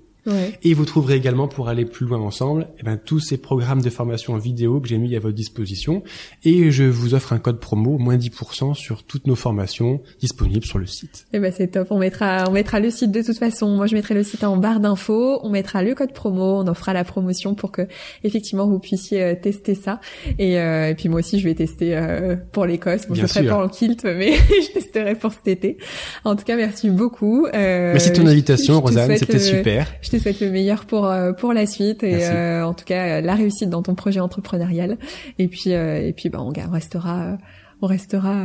[0.62, 3.90] Et vous trouverez également, pour aller plus loin ensemble, eh ben, tous ces programmes de
[3.90, 6.02] formation en vidéo que j'ai mis à votre disposition.
[6.44, 10.78] Et je vous offre un code promo, moins 10% sur toutes nos formations disponibles sur
[10.78, 11.26] le site.
[11.32, 11.88] Eh ben, c'est top.
[11.90, 13.68] On mettra, on mettra le site de toute façon.
[13.70, 15.40] Moi, je mettrai le site en barre d'infos.
[15.42, 16.60] On mettra le code promo.
[16.60, 17.82] On offrira la promotion pour que,
[18.24, 20.00] effectivement, vous puissiez euh, tester ça.
[20.38, 23.06] Et, euh, et, puis, moi aussi, je vais tester euh, pour l'Écosse.
[23.08, 25.78] Bon, je ne ferai pas en kilt, mais je testerai pour cet été.
[26.24, 27.46] En tout cas, merci beaucoup.
[27.52, 29.16] merci de ton invitation, Rosanne.
[29.16, 32.74] C'était super je te souhaite le meilleur pour euh, pour la suite et euh, en
[32.74, 34.98] tout cas euh, la réussite dans ton projet entrepreneurial.
[35.38, 37.38] Et puis et puis bah on, restera
[37.82, 38.44] on restera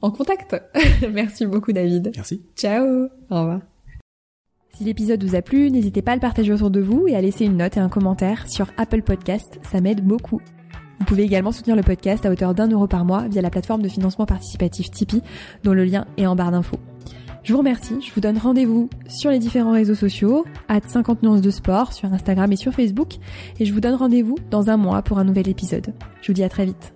[0.00, 0.60] en contact.
[1.12, 2.12] Merci beaucoup David.
[2.14, 2.42] Merci.
[2.56, 3.08] Ciao.
[3.30, 3.60] Au revoir.
[4.76, 7.20] Si l'épisode vous a plu, n'hésitez pas à le partager autour de vous et à
[7.20, 10.40] laisser une note et un commentaire sur Apple Podcast, ça m'aide beaucoup.
[11.00, 13.82] Vous pouvez également soutenir le podcast à hauteur d'un euro par mois via la plateforme
[13.82, 15.22] de financement participatif Tipeee,
[15.64, 16.78] dont le lien est en barre d'infos.
[17.42, 21.40] Je vous remercie, je vous donne rendez-vous sur les différents réseaux sociaux, à 50 nuances
[21.40, 23.14] de sport, sur Instagram et sur Facebook,
[23.58, 25.94] et je vous donne rendez-vous dans un mois pour un nouvel épisode.
[26.20, 26.92] Je vous dis à très vite.